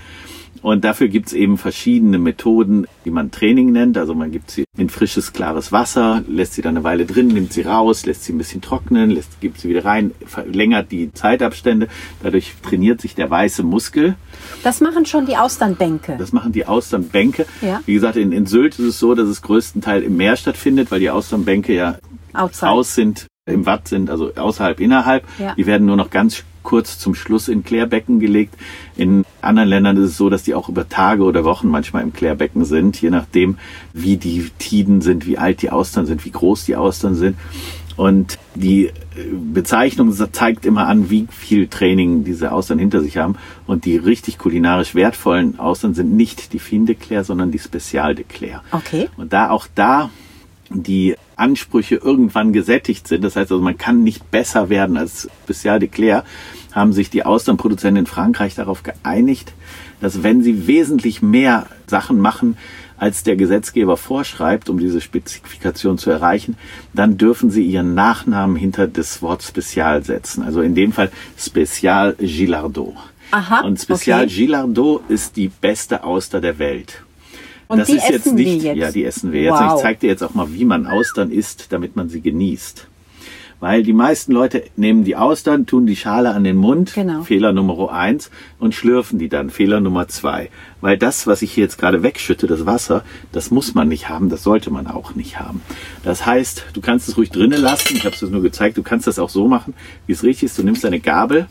Und 0.65 0.83
dafür 0.83 1.09
gibt's 1.09 1.35
eben 1.35 1.59
verschiedene 1.59 2.19
Methoden, 2.19 2.87
die 3.05 3.11
man 3.11 3.31
Training 3.31 3.71
nennt. 3.71 3.99
Also 3.99 4.15
man 4.15 4.31
gibt 4.31 4.51
sie 4.51 4.65
in 4.79 4.89
frisches, 4.89 5.35
klares 5.35 5.73
Wasser, 5.73 6.25
lässt 6.27 6.55
sie 6.55 6.63
dann 6.63 6.77
eine 6.79 6.85
Weile 6.85 7.05
drin, 7.05 7.29
nimmt 7.29 7.53
sie 7.53 7.61
raus, 7.61 8.07
lässt 8.07 8.25
sie 8.25 8.33
ein 8.33 8.39
bisschen 8.39 8.63
trocknen, 8.63 9.11
lässt, 9.11 9.43
gibt 9.43 9.61
sie 9.61 9.69
wieder 9.69 9.85
rein, 9.85 10.13
verlängert 10.25 10.91
die 10.91 11.13
Zeitabstände. 11.13 11.89
Dadurch 12.23 12.55
trainiert 12.63 13.03
sich 13.03 13.15
der 13.15 13.29
weiße 13.29 13.63
Muskel. 13.63 14.15
Das 14.63 14.81
machen 14.81 15.05
schon 15.05 15.27
die 15.27 15.37
Austernbänke. 15.37 16.17
Das 16.19 16.33
machen 16.33 16.53
die 16.53 16.65
Austernbänke. 16.65 17.45
Ja. 17.61 17.83
Wie 17.85 17.93
gesagt, 17.93 18.17
in, 18.17 18.33
in 18.33 18.47
Sylt 18.47 18.79
ist 18.79 18.87
es 18.87 18.99
so, 18.99 19.15
dass 19.15 19.29
es 19.29 19.43
größtenteils 19.43 20.07
im 20.07 20.17
Meer 20.17 20.35
stattfindet, 20.37 20.91
weil 20.91 21.01
die 21.01 21.11
Austernbänke 21.11 21.75
ja 21.75 21.99
Outside. 22.33 22.71
aus 22.71 22.95
sind, 22.95 23.27
im 23.47 23.67
Watt 23.67 23.89
sind, 23.89 24.09
also 24.09 24.33
außerhalb, 24.35 24.81
innerhalb. 24.81 25.25
Ja. 25.39 25.55
Die 25.55 25.67
werden 25.67 25.87
nur 25.87 25.97
noch 25.97 26.09
ganz 26.09 26.45
kurz 26.63 26.99
zum 26.99 27.15
Schluss 27.15 27.49
in 27.49 27.63
Klärbecken 27.63 28.19
gelegt. 28.19 28.55
In 28.97 29.27
anderen 29.43 29.69
Ländern 29.69 29.99
ist 29.99 30.11
es 30.11 30.17
so, 30.17 30.31
dass 30.31 30.45
die 30.45 30.55
auch 30.55 30.71
über 30.71 30.89
Tage 30.89 31.25
oder 31.25 31.45
Wochen 31.45 31.69
manchmal 31.69 32.03
im 32.03 32.15
Klärbecken 32.15 32.65
sind, 32.65 33.01
je 33.03 33.11
nachdem, 33.11 33.59
wie 33.93 34.17
die 34.17 34.51
Tiden 34.59 35.03
sind, 35.03 35.27
wie 35.27 35.37
alt 35.37 35.61
die 35.61 35.71
Austern 35.71 36.07
sind, 36.07 36.25
wie 36.25 36.31
groß 36.31 36.65
die 36.65 36.75
Austern 36.75 37.17
sind. 37.17 37.37
Und 37.97 38.39
die 38.55 38.87
äh, 38.87 38.93
Bezeichnung 39.53 40.11
zeigt 40.33 40.65
immer 40.65 40.87
an, 40.87 41.11
wie 41.11 41.27
viel 41.31 41.69
Training 41.69 42.25
diese 42.25 42.51
Austern 42.51 42.79
hinter 42.79 43.03
sich 43.03 43.19
haben. 43.19 43.37
Und 43.67 43.85
die 43.85 43.99
richtig 43.99 44.39
kulinarisch 44.39 44.95
wertvollen 44.95 45.59
Austern 45.59 45.93
sind 45.93 46.17
nicht 46.17 46.55
die 46.55 46.59
Fin 46.59 46.87
de 46.87 46.95
Claire, 46.95 47.25
sondern 47.25 47.51
die 47.51 47.59
Special 47.59 48.15
de 48.15 48.25
Claire. 48.27 48.63
Okay. 48.73 49.11
Und 49.19 49.35
da 49.35 49.51
auch 49.51 49.67
da 49.75 50.09
die 50.71 51.15
Ansprüche 51.37 51.97
irgendwann 51.97 52.53
gesättigt 52.53 53.09
sind, 53.09 53.25
das 53.25 53.37
heißt 53.37 53.53
also, 53.53 53.63
man 53.63 53.79
kann 53.79 54.03
nicht 54.03 54.31
besser 54.31 54.69
werden 54.69 54.97
als 54.97 55.29
Special 55.49 55.79
de 55.79 55.89
Claire, 55.89 56.25
haben 56.73 56.93
sich 56.93 57.11
die 57.11 57.25
Austernproduzenten 57.25 58.05
in 58.05 58.07
Frankreich 58.07 58.55
darauf 58.55 58.83
geeinigt, 58.83 59.53
dass 60.01 60.23
wenn 60.23 60.43
sie 60.43 60.67
wesentlich 60.67 61.23
mehr 61.23 61.67
Sachen 61.87 62.19
machen, 62.19 62.57
als 62.97 63.23
der 63.23 63.37
Gesetzgeber 63.37 63.97
vorschreibt, 63.97 64.69
um 64.69 64.79
diese 64.79 65.01
Spezifikation 65.01 65.99
zu 65.99 66.11
erreichen, 66.11 66.57
dann 66.93 67.19
dürfen 67.19 67.51
sie 67.51 67.65
ihren 67.65 67.95
Nachnamen 67.95 68.57
hinter 68.57 68.87
das 68.87 69.21
Wort 69.21 69.43
Spezial 69.43 70.05
setzen. 70.05 70.43
Also 70.43 70.63
in 70.63 70.75
dem 70.75 70.93
Fall 70.93 71.11
Spezial 71.37 72.15
Gilardot. 72.19 72.95
Aha, 73.31 73.61
Und 73.61 73.81
Spezial 73.81 74.25
okay. 74.25 74.35
Gilardot 74.35 75.03
ist 75.09 75.37
die 75.37 75.49
beste 75.49 76.05
Auster 76.05 76.41
der 76.41 76.59
Welt. 76.59 77.04
Und 77.75 77.81
das 77.81 77.89
die 77.89 77.97
ist 77.97 78.09
jetzt 78.09 78.33
nicht, 78.33 78.63
jetzt? 78.63 78.77
ja, 78.79 78.91
die 78.91 79.05
essen 79.05 79.33
wir 79.33 79.43
jetzt. 79.43 79.53
Wow. 79.61 79.75
Ich 79.77 79.83
zeige 79.83 80.01
dir 80.01 80.09
jetzt 80.09 80.23
auch 80.23 80.35
mal, 80.35 80.53
wie 80.53 80.65
man 80.65 80.87
Austern 80.87 81.31
isst, 81.31 81.67
damit 81.71 81.95
man 81.97 82.09
sie 82.09 82.21
genießt. 82.21 82.87
Weil 83.61 83.83
die 83.83 83.93
meisten 83.95 84.33
Leute 84.33 84.65
nehmen 84.77 85.05
die 85.05 85.17
Austern, 85.17 85.65
tun 85.65 85.87
die 85.87 85.97
Schale 85.97 86.35
an 86.35 86.45
den 86.45 86.57
Mund, 86.57 86.93
Genau. 86.95 87.23
Fehler 87.23 87.53
Nummer 87.53 87.91
eins, 87.93 88.31
und 88.59 88.75
schlürfen 88.75 89.19
die 89.19 89.29
dann, 89.31 89.49
Fehler 89.49 89.81
Nummer 89.81 90.07
zwei. 90.09 90.51
Weil 90.83 90.99
das, 90.99 91.27
was 91.27 91.41
ich 91.41 91.53
hier 91.53 91.65
jetzt 91.65 91.79
gerade 91.79 92.03
wegschütte, 92.03 92.47
das 92.47 92.67
Wasser, 92.67 93.05
das 93.33 93.51
muss 93.51 93.73
man 93.75 93.89
nicht 93.89 94.09
haben, 94.11 94.29
das 94.29 94.43
sollte 94.43 94.71
man 94.71 94.87
auch 94.87 95.15
nicht 95.15 95.39
haben. 95.41 95.63
Das 96.03 96.27
heißt, 96.27 96.65
du 96.75 96.81
kannst 96.83 97.09
es 97.09 97.17
ruhig 97.17 97.31
drinnen 97.31 97.63
lassen, 97.63 97.97
ich 97.97 98.05
habe 98.05 98.15
es 98.15 98.21
dir 98.21 98.27
nur 98.27 98.43
gezeigt, 98.43 98.77
du 98.77 98.83
kannst 98.83 99.07
das 99.07 99.19
auch 99.19 99.31
so 99.31 99.49
machen, 99.49 99.73
wie 100.07 100.13
es 100.13 100.23
richtig 100.25 100.45
ist. 100.51 100.59
Du 100.59 100.63
nimmst 100.63 100.85
eine 100.85 101.01
Gabel 101.01 101.47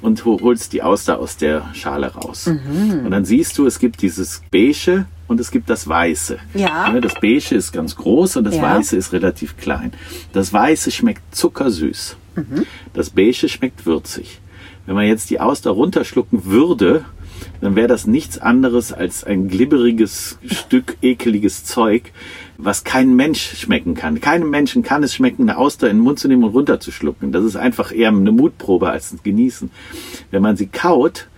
und 0.00 0.24
ho- 0.24 0.40
holst 0.42 0.72
die 0.72 0.82
Auster 0.82 1.20
aus 1.20 1.36
der 1.36 1.66
Schale 1.74 2.08
raus. 2.14 2.46
Mhm. 2.46 3.04
Und 3.04 3.10
dann 3.12 3.24
siehst 3.24 3.56
du, 3.58 3.66
es 3.66 3.78
gibt 3.78 4.02
dieses 4.02 4.42
Beige 4.50 5.04
und 5.32 5.40
es 5.40 5.50
gibt 5.50 5.68
das 5.68 5.88
Weiße. 5.88 6.38
Ja. 6.54 6.90
Ne, 6.92 7.00
Das 7.00 7.14
Beige 7.14 7.54
ist 7.54 7.72
ganz 7.72 7.96
groß 7.96 8.36
und 8.36 8.44
das 8.44 8.56
Ja. 8.56 8.62
Weiße 8.62 8.96
ist 8.96 9.12
relativ 9.12 9.56
klein. 9.56 9.92
Das 10.32 10.52
Weiße 10.52 10.90
schmeckt 10.92 11.34
zuckersüß. 11.34 12.16
Mhm. 12.36 12.66
Das 12.94 13.10
Beige 13.10 13.48
schmeckt 13.48 13.84
würzig. 13.86 14.40
Wenn 14.86 14.94
man 14.94 15.06
jetzt 15.06 15.30
die 15.30 15.40
Auster 15.40 15.70
runterschlucken 15.70 16.44
würde, 16.46 17.04
dann 17.60 17.74
wäre 17.76 17.88
das 17.88 18.06
nichts 18.06 18.38
anderes 18.38 18.92
als 18.92 19.24
ein 19.24 19.48
glibberiges 19.48 20.38
Stück 20.46 20.96
ekeliges 21.02 21.64
Zeug, 21.64 22.12
was 22.58 22.84
kein 22.84 23.14
Mensch 23.16 23.56
schmecken 23.58 23.94
kann. 23.94 24.20
Keinem 24.20 24.50
Menschen 24.50 24.82
kann 24.82 25.02
es 25.02 25.14
schmecken, 25.14 25.42
eine 25.48 25.58
Auster 25.58 25.88
in 25.90 25.96
den 25.98 26.02
Mund 26.04 26.18
zu 26.20 26.28
nehmen 26.28 26.44
und 26.44 26.50
runterzuschlucken. 26.50 27.32
Das 27.32 27.44
ist 27.44 27.56
einfach 27.56 27.92
eher 27.92 28.08
eine 28.08 28.30
Mutprobe 28.32 28.90
als 28.90 29.12
ein 29.12 29.20
Genießen. 29.22 29.70
Wenn 30.30 30.42
man 30.42 30.56
sie 30.56 30.66
kaut, 30.66 31.28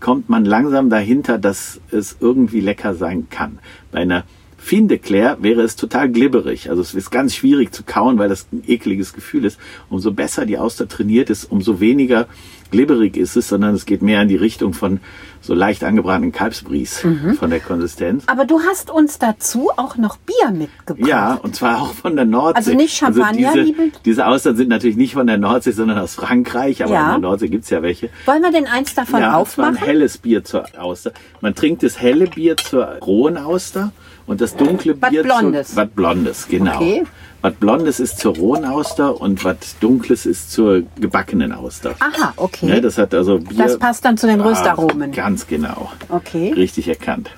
kommt 0.00 0.28
man 0.28 0.44
langsam 0.44 0.90
dahinter, 0.90 1.38
dass 1.38 1.80
es 1.90 2.16
irgendwie 2.20 2.60
lecker 2.60 2.94
sein 2.94 3.28
kann. 3.30 3.58
Bei 3.90 4.00
einer 4.00 4.24
Fin 4.64 4.88
de 4.88 4.96
Claire 4.96 5.36
wäre 5.42 5.60
es 5.60 5.76
total 5.76 6.08
glibberig. 6.08 6.70
Also 6.70 6.80
es 6.80 6.94
ist 6.94 7.10
ganz 7.10 7.34
schwierig 7.34 7.70
zu 7.72 7.82
kauen, 7.82 8.16
weil 8.18 8.30
das 8.30 8.46
ein 8.50 8.62
ekliges 8.66 9.12
Gefühl 9.12 9.44
ist. 9.44 9.58
Umso 9.90 10.10
besser 10.10 10.46
die 10.46 10.56
Auster 10.56 10.88
trainiert 10.88 11.28
ist, 11.28 11.44
umso 11.44 11.80
weniger 11.80 12.26
glibberig 12.70 13.18
ist 13.18 13.36
es, 13.36 13.48
sondern 13.50 13.74
es 13.74 13.84
geht 13.84 14.00
mehr 14.00 14.22
in 14.22 14.28
die 14.28 14.36
Richtung 14.36 14.72
von 14.72 15.00
so 15.42 15.52
leicht 15.52 15.84
angebratenen 15.84 16.32
Kalbsbries 16.32 17.04
Mhm. 17.04 17.34
von 17.34 17.50
der 17.50 17.60
Konsistenz. 17.60 18.24
Aber 18.26 18.46
du 18.46 18.58
hast 18.60 18.90
uns 18.90 19.18
dazu 19.18 19.70
auch 19.76 19.98
noch 19.98 20.16
Bier 20.16 20.50
mitgebracht. 20.50 21.06
Ja, 21.06 21.34
und 21.34 21.54
zwar 21.54 21.82
auch 21.82 21.92
von 21.92 22.16
der 22.16 22.24
Nordsee. 22.24 22.56
Also 22.56 22.72
nicht 22.74 22.96
Champagner, 22.96 23.52
diese, 23.52 23.60
liebe- 23.60 23.90
diese 24.06 24.26
Austern 24.26 24.56
sind 24.56 24.70
natürlich 24.70 24.96
nicht 24.96 25.12
von 25.12 25.26
der 25.26 25.36
Nordsee, 25.36 25.72
sondern 25.72 25.98
aus 25.98 26.14
Frankreich, 26.14 26.82
aber 26.82 26.94
Ja. 26.94 27.04
in 27.14 27.20
der 27.20 27.28
Nordsee 27.30 27.48
gibt's 27.48 27.68
ja 27.68 27.82
welche. 27.82 28.08
Wollen 28.24 28.40
wir 28.42 28.50
denn 28.50 28.66
eins 28.66 28.94
davon 28.94 29.20
ja, 29.20 29.36
aufmachen? 29.36 29.76
ein 29.76 29.82
helles 29.84 30.16
Bier 30.16 30.42
zur 30.42 30.64
Auster. 30.78 31.12
Man 31.42 31.54
trinkt 31.54 31.82
das 31.82 32.00
helle 32.00 32.26
Bier 32.28 32.56
zur 32.56 32.86
rohen 33.02 33.36
Auster 33.36 33.92
und 34.26 34.40
das 34.40 34.56
dunkle 34.56 34.96
Was 35.00 35.10
Bier 35.10 35.22
Blondes. 35.22 35.68
zu 35.70 35.76
was 35.76 35.88
Blondes, 35.88 36.48
genau. 36.48 36.76
Okay. 36.76 37.04
Was 37.42 37.54
Blondes 37.54 38.00
ist 38.00 38.18
zur 38.18 38.34
rohen 38.36 38.64
Auster 38.64 39.20
und 39.20 39.44
was 39.44 39.56
Dunkles 39.80 40.24
ist 40.24 40.50
zur 40.50 40.82
gebackenen 40.98 41.52
Auster. 41.52 41.94
Aha, 42.00 42.32
okay. 42.36 42.66
Ne, 42.66 42.80
das 42.80 42.96
hat 42.96 43.12
also 43.14 43.38
Bier. 43.38 43.58
Das 43.58 43.78
passt 43.78 44.04
dann 44.04 44.16
zu 44.16 44.26
den 44.26 44.40
Röstaromen. 44.40 45.10
Ah, 45.12 45.14
ganz 45.14 45.46
genau. 45.46 45.92
Okay. 46.08 46.52
Richtig 46.54 46.88
erkannt. 46.88 47.30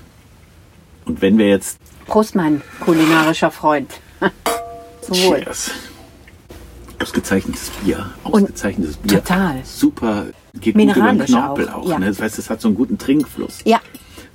Und 1.06 1.22
wenn 1.22 1.38
wir 1.38 1.48
jetzt 1.48 1.78
Prost, 2.06 2.36
mein 2.36 2.62
kulinarischer 2.80 3.50
Freund. 3.50 3.90
Zum 5.00 5.16
Wohl. 5.24 5.40
Cheers. 5.40 5.70
Ausgezeichnetes 7.02 7.70
Bier. 7.84 8.10
Ausgezeichnetes 8.24 8.96
Bier. 8.96 9.22
total. 9.22 9.56
Super. 9.64 10.26
Geht 10.60 10.74
gut 10.74 10.82
über 10.82 10.82
den 10.82 10.86
Mineralisch 10.94 11.26
Knorpel 11.30 11.68
auch, 11.68 11.82
auch. 11.84 11.88
ja. 11.90 11.98
ne? 11.98 12.06
Das 12.06 12.20
heißt, 12.20 12.38
es 12.38 12.48
hat 12.48 12.60
so 12.60 12.68
einen 12.68 12.76
guten 12.76 12.96
Trinkfluss. 12.96 13.58
Ja. 13.64 13.80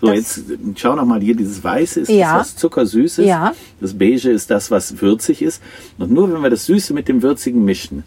So, 0.01 0.07
das- 0.07 0.15
jetzt 0.49 0.79
schau 0.79 0.95
noch 0.95 1.05
mal 1.05 1.21
hier, 1.21 1.35
dieses 1.35 1.63
Weiße 1.63 2.01
ist 2.01 2.09
Ja. 2.09 2.37
das, 2.39 2.47
was 2.53 2.55
zuckersüß 2.57 3.19
ist. 3.19 3.25
Ja. 3.27 3.53
Das 3.79 3.93
Beige 3.97 4.29
ist 4.31 4.49
das, 4.49 4.71
was 4.71 5.01
würzig 5.01 5.41
ist. 5.41 5.61
Und 5.99 6.11
nur 6.11 6.31
wenn 6.33 6.41
wir 6.41 6.49
das 6.49 6.65
Süße 6.65 6.93
mit 6.93 7.07
dem 7.07 7.21
Würzigen 7.21 7.63
mischen, 7.63 8.03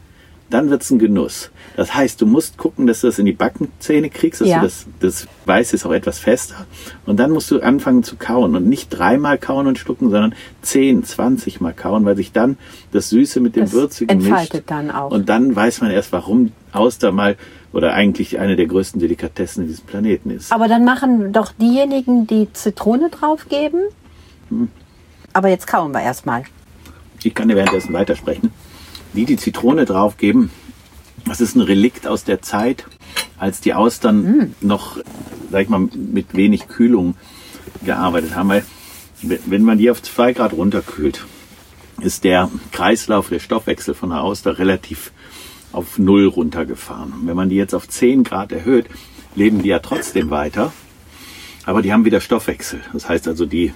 dann 0.51 0.71
wird's 0.71 0.91
ein 0.91 0.99
Genuss. 0.99 1.51
Das 1.77 1.95
heißt, 1.95 2.21
du 2.21 2.27
musst 2.27 2.59
gucken, 2.59 2.87
dass 2.87 3.01
du 3.01 3.07
das 3.09 3.19
in 3.19 3.27
die 3.27 3.33
Backenzähne 3.33 4.11
kriegst, 4.11 4.41
dass 4.41 4.49
Ja. 4.49 4.59
du 4.59 4.65
das, 4.67 4.87
das 5.01 5.27
Weiße 5.47 5.75
ist 5.77 5.87
auch 5.87 5.93
etwas 5.93 6.19
fester. 6.19 6.67
Und 7.07 7.19
dann 7.19 7.31
musst 7.31 7.51
du 7.51 7.61
anfangen 7.61 8.03
zu 8.03 8.17
kauen 8.17 8.55
und 8.55 8.67
nicht 8.69 8.91
dreimal 8.91 9.39
kauen 9.39 9.67
und 9.67 9.79
schlucken, 9.79 10.11
sondern 10.11 10.35
10, 10.63 11.03
20 11.03 11.61
Mal 11.61 11.73
kauen, 11.73 12.05
weil 12.05 12.17
sich 12.17 12.31
dann 12.33 12.59
das 12.93 13.09
Süße 13.11 13.41
mit 13.41 13.57
dem 13.57 13.65
Das 13.65 13.73
Würzigen 13.73 14.11
entfaltet 14.11 14.53
mischt. 14.53 14.71
dann 14.71 14.91
auch. 14.91 15.11
Und 15.13 15.29
dann 15.29 15.55
weiß 15.57 15.81
man 15.81 15.91
erst, 15.91 16.13
warum 16.13 16.53
Auster 16.73 17.11
mal 17.11 17.37
oder 17.75 17.93
eigentlich 17.93 18.39
eine 18.39 18.55
der 18.57 18.67
größten 18.67 19.01
Delikatessen 19.01 19.65
in 19.65 19.69
diesem 19.69 19.85
Planeten 19.85 20.31
ist. 20.31 20.53
Aber 20.53 20.69
dann 20.69 20.85
machen 20.85 21.33
doch 21.33 21.53
diejenigen, 21.53 22.27
die 22.27 22.51
Zitrone 22.53 23.11
draufgeben. 23.11 23.81
Hm. 24.49 24.69
Aber 25.33 25.49
jetzt 25.49 25.67
kauen 25.67 25.93
wir 25.93 26.01
erstmal. 26.01 26.45
Ich 27.23 27.35
kann 27.35 27.49
dir 27.49 27.57
währenddessen 27.57 27.93
weitersprechen. 27.93 28.53
Die, 29.15 29.25
die 29.25 29.37
Zitrone 29.37 29.87
draufgeben, 29.87 30.51
das 31.27 31.41
ist 31.41 31.57
ein 31.57 31.63
Relikt 31.63 32.07
aus 32.07 32.23
der 32.23 32.43
Zeit, 32.43 32.87
als 33.39 33.61
die 33.61 33.75
Austern 33.75 34.55
noch, 34.61 34.99
sag 35.51 35.63
ich 35.63 35.69
mal, 35.69 35.81
mit 35.81 36.35
wenig 36.37 36.69
Kühlung 36.69 37.17
gearbeitet 37.85 38.37
haben. 38.37 38.51
Weil, 38.51 38.65
wenn 39.23 39.63
man 39.63 39.79
die 39.79 39.91
auf 39.91 40.01
2 40.01 40.33
Grad 40.35 40.53
runterkühlt, 40.53 41.25
ist 42.01 42.23
der 42.23 42.51
Kreislauf, 42.71 43.31
der 43.31 43.41
Stoffwechsel 43.41 43.95
von 43.95 44.11
der 44.11 44.23
Auster 44.23 44.59
relativ 44.59 45.13
auf 45.75 45.99
Null 45.99 46.27
runtergefahren. 46.27 47.13
Und 47.13 47.27
wenn 47.27 47.37
man 47.37 47.49
die 47.49 47.57
jetzt 47.57 47.75
auf 47.75 47.89
10 47.89 48.25
Grad 48.25 48.53
erhöht, 48.53 48.87
leben 49.35 49.63
die 49.63 49.69
ja 49.69 49.81
trotzdem 49.81 50.31
weiter, 50.31 50.73
aber 51.67 51.83
die 51.83 51.93
haben 51.93 52.05
wieder 52.05 52.21
Stoffwechsel. 52.21 52.81
Das 52.93 53.09
heißt 53.09 53.27
also, 53.29 53.47
die 53.47 53.73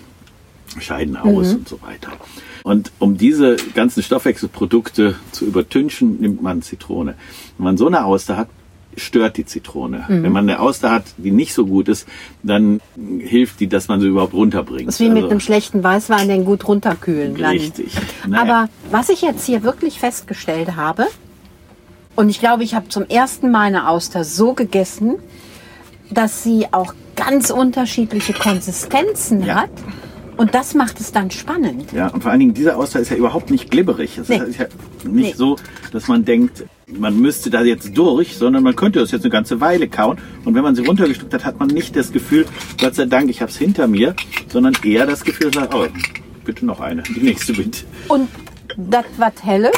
scheiden 0.78 1.16
aus 1.16 1.54
und 1.54 1.68
so 1.68 1.80
weiter. 1.82 2.12
Und 2.62 2.92
um 2.98 3.16
diese 3.16 3.56
ganzen 3.74 4.02
Stoffwechselprodukte 4.02 5.16
zu 5.32 5.46
übertünchen, 5.46 6.20
nimmt 6.20 6.42
man 6.42 6.60
Zitrone. 6.62 7.14
Wenn 7.56 7.64
man 7.64 7.76
so 7.78 7.86
eine 7.86 8.04
Auster 8.04 8.36
hat, 8.36 8.48
stört 8.96 9.36
die 9.36 9.46
Zitrone. 9.46 10.04
Wenn 10.08 10.32
man 10.32 10.48
eine 10.48 10.60
Auster 10.60 10.90
hat, 10.90 11.04
die 11.16 11.30
nicht 11.30 11.54
so 11.54 11.64
gut 11.66 11.88
ist, 11.88 12.06
dann 12.42 12.80
hilft 13.20 13.60
die, 13.60 13.68
dass 13.68 13.88
man 13.88 14.00
sie 14.00 14.08
überhaupt 14.08 14.34
runterbringt. 14.34 14.88
Das 14.88 14.96
ist 14.96 15.00
wie 15.00 15.08
mit 15.08 15.18
Also, 15.18 15.30
einem 15.30 15.40
schlechten 15.40 15.82
Weißwein, 15.84 16.28
den 16.28 16.44
gut 16.44 16.66
runterkühlen. 16.66 17.36
Richtig. 17.36 17.92
Naja. 18.26 18.42
Aber 18.42 18.68
was 18.90 19.08
ich 19.08 19.22
jetzt 19.22 19.46
hier 19.46 19.62
wirklich 19.62 20.00
festgestellt 20.00 20.76
habe, 20.76 21.06
und 22.18 22.28
ich 22.30 22.40
glaube, 22.40 22.64
ich 22.64 22.74
habe 22.74 22.88
zum 22.88 23.06
ersten 23.08 23.50
Mal 23.52 23.66
eine 23.68 23.88
Auster 23.88 24.24
so 24.24 24.52
gegessen, 24.52 25.14
dass 26.10 26.42
sie 26.42 26.66
auch 26.72 26.92
ganz 27.14 27.50
unterschiedliche 27.50 28.32
Konsistenzen 28.32 29.44
Ja. 29.44 29.54
hat. 29.62 29.70
Und 30.36 30.52
das 30.54 30.74
macht 30.74 30.98
es 31.00 31.12
dann 31.12 31.30
spannend. 31.30 31.92
Ja, 31.92 32.08
und 32.08 32.22
vor 32.22 32.30
allen 32.32 32.40
Dingen, 32.40 32.54
dieser 32.54 32.76
Auster 32.76 32.98
ist 33.00 33.10
ja 33.10 33.16
überhaupt 33.16 33.50
nicht 33.50 33.70
glibberig. 33.70 34.18
Es 34.18 34.28
Nee. 34.28 34.38
ist 34.38 34.58
ja 34.58 34.66
nicht 35.04 35.30
Nee. 35.30 35.34
so, 35.36 35.56
dass 35.92 36.08
man 36.08 36.24
denkt, 36.24 36.64
man 36.88 37.18
müsste 37.20 37.50
da 37.50 37.62
jetzt 37.62 37.96
durch, 37.96 38.36
sondern 38.36 38.62
man 38.64 38.74
könnte 38.74 38.98
das 38.98 39.12
jetzt 39.12 39.22
eine 39.22 39.30
ganze 39.30 39.60
Weile 39.60 39.88
kauen. 39.88 40.18
Und 40.44 40.54
wenn 40.54 40.62
man 40.62 40.74
sie 40.74 40.84
runtergestuckt 40.84 41.34
hat, 41.34 41.44
hat 41.44 41.58
man 41.60 41.68
nicht 41.68 41.94
das 41.94 42.10
Gefühl, 42.12 42.46
Gott 42.80 42.94
sei 42.96 43.06
Dank, 43.06 43.30
ich 43.30 43.40
habe 43.42 43.50
es 43.50 43.58
hinter 43.58 43.86
mir, 43.86 44.14
sondern 44.48 44.74
eher 44.82 45.06
das 45.06 45.24
Gefühl, 45.24 45.50
oh, 45.72 45.86
bitte 46.44 46.66
noch 46.66 46.80
eine, 46.80 47.02
die 47.04 47.20
nächste 47.20 47.52
bitte. 47.52 47.80
Und 48.08 48.28
das 48.76 49.04
was 49.18 49.32
Helles, 49.42 49.72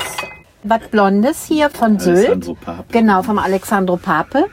was 0.62 0.81
Blondes 0.90 1.44
hier 1.46 1.70
von 1.70 1.99
Sylt. 1.99 2.46
Pape. 2.64 2.85
Genau, 2.92 3.23
vom 3.23 3.38
Alexandro 3.38 3.96
Pape. 3.96 4.46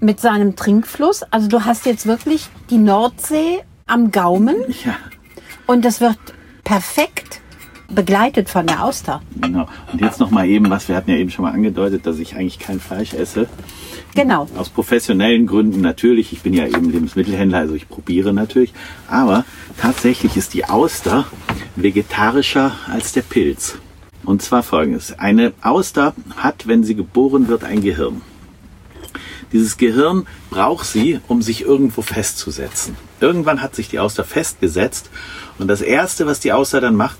Mit 0.00 0.20
seinem 0.20 0.54
Trinkfluss. 0.56 1.22
Also 1.30 1.48
du 1.48 1.64
hast 1.64 1.86
jetzt 1.86 2.06
wirklich 2.06 2.48
die 2.70 2.78
Nordsee 2.78 3.60
am 3.86 4.10
Gaumen. 4.10 4.56
Ja, 4.84 4.96
Und 5.66 5.84
das 5.84 6.00
wird 6.00 6.18
perfekt 6.64 7.40
begleitet 7.88 8.48
von 8.50 8.66
der 8.66 8.82
Auster. 8.82 9.22
genau. 9.40 9.66
Und 9.92 10.00
jetzt 10.00 10.18
noch 10.20 10.30
mal 10.30 10.46
eben, 10.46 10.68
was 10.70 10.88
wir 10.88 10.96
hatten 10.96 11.10
ja 11.10 11.16
eben 11.16 11.30
schon 11.30 11.44
mal 11.44 11.52
angedeutet, 11.52 12.06
dass 12.06 12.18
ich 12.18 12.34
eigentlich 12.34 12.58
kein 12.58 12.80
Fleisch 12.80 13.12
esse. 13.14 13.46
Genau. 14.14 14.46
Aus 14.56 14.68
professionellen 14.70 15.46
Gründen 15.46 15.80
natürlich. 15.80 16.32
Ich 16.32 16.40
bin 16.42 16.54
ja 16.54 16.66
eben 16.66 16.90
Lebensmittelhändler, 16.90 17.58
also 17.58 17.74
ich 17.74 17.88
probiere 17.88 18.32
natürlich. 18.32 18.72
Aber 19.08 19.44
tatsächlich 19.80 20.36
ist 20.36 20.54
die 20.54 20.64
Auster 20.64 21.26
vegetarischer 21.76 22.72
als 22.90 23.12
der 23.12 23.22
Pilz. 23.22 23.76
Und 24.24 24.42
zwar 24.42 24.62
folgendes. 24.62 25.18
Eine 25.18 25.52
Auster 25.62 26.14
hat, 26.36 26.66
wenn 26.66 26.84
sie 26.84 26.94
geboren 26.94 27.48
wird, 27.48 27.64
ein 27.64 27.82
Gehirn. 27.82 28.22
Dieses 29.52 29.76
Gehirn 29.76 30.26
braucht 30.50 30.86
sie, 30.86 31.20
um 31.28 31.40
sich 31.40 31.62
irgendwo 31.62 32.02
festzusetzen. 32.02 32.96
Irgendwann 33.20 33.62
hat 33.62 33.74
sich 33.74 33.88
die 33.88 34.00
Auster 34.00 34.24
festgesetzt 34.24 35.10
und 35.58 35.68
das 35.68 35.80
Erste, 35.80 36.26
was 36.26 36.40
die 36.40 36.52
Auster 36.52 36.80
dann 36.80 36.96
macht, 36.96 37.18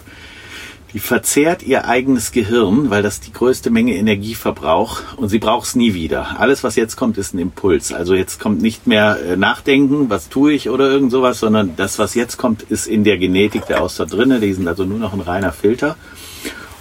die 0.94 1.00
verzehrt 1.00 1.64
ihr 1.64 1.86
eigenes 1.86 2.30
Gehirn, 2.30 2.88
weil 2.88 3.02
das 3.02 3.18
die 3.18 3.32
größte 3.32 3.68
Menge 3.68 3.96
Energie 3.96 4.36
verbraucht 4.36 5.16
und 5.16 5.28
sie 5.28 5.40
braucht 5.40 5.66
es 5.66 5.74
nie 5.74 5.92
wieder. 5.92 6.38
Alles, 6.38 6.62
was 6.62 6.76
jetzt 6.76 6.94
kommt, 6.96 7.18
ist 7.18 7.34
ein 7.34 7.40
Impuls. 7.40 7.92
Also 7.92 8.14
jetzt 8.14 8.38
kommt 8.38 8.62
nicht 8.62 8.86
mehr 8.86 9.18
äh, 9.20 9.36
Nachdenken, 9.36 10.08
was 10.08 10.28
tue 10.28 10.52
ich 10.52 10.70
oder 10.70 10.88
irgend 10.88 11.10
sowas, 11.10 11.40
sondern 11.40 11.74
das, 11.74 11.98
was 11.98 12.14
jetzt 12.14 12.36
kommt, 12.36 12.62
ist 12.62 12.86
in 12.86 13.02
der 13.02 13.18
Genetik 13.18 13.66
der 13.66 13.82
Auster 13.82 14.06
drinne. 14.06 14.38
Die 14.38 14.52
sind 14.52 14.68
also 14.68 14.84
nur 14.84 15.00
noch 15.00 15.14
ein 15.14 15.20
reiner 15.20 15.52
Filter. 15.52 15.96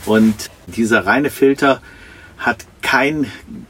Und 0.05 0.49
dieser 0.67 1.05
reine 1.05 1.29
Filter 1.29 1.81
hat 2.37 2.65
kein 2.81 3.25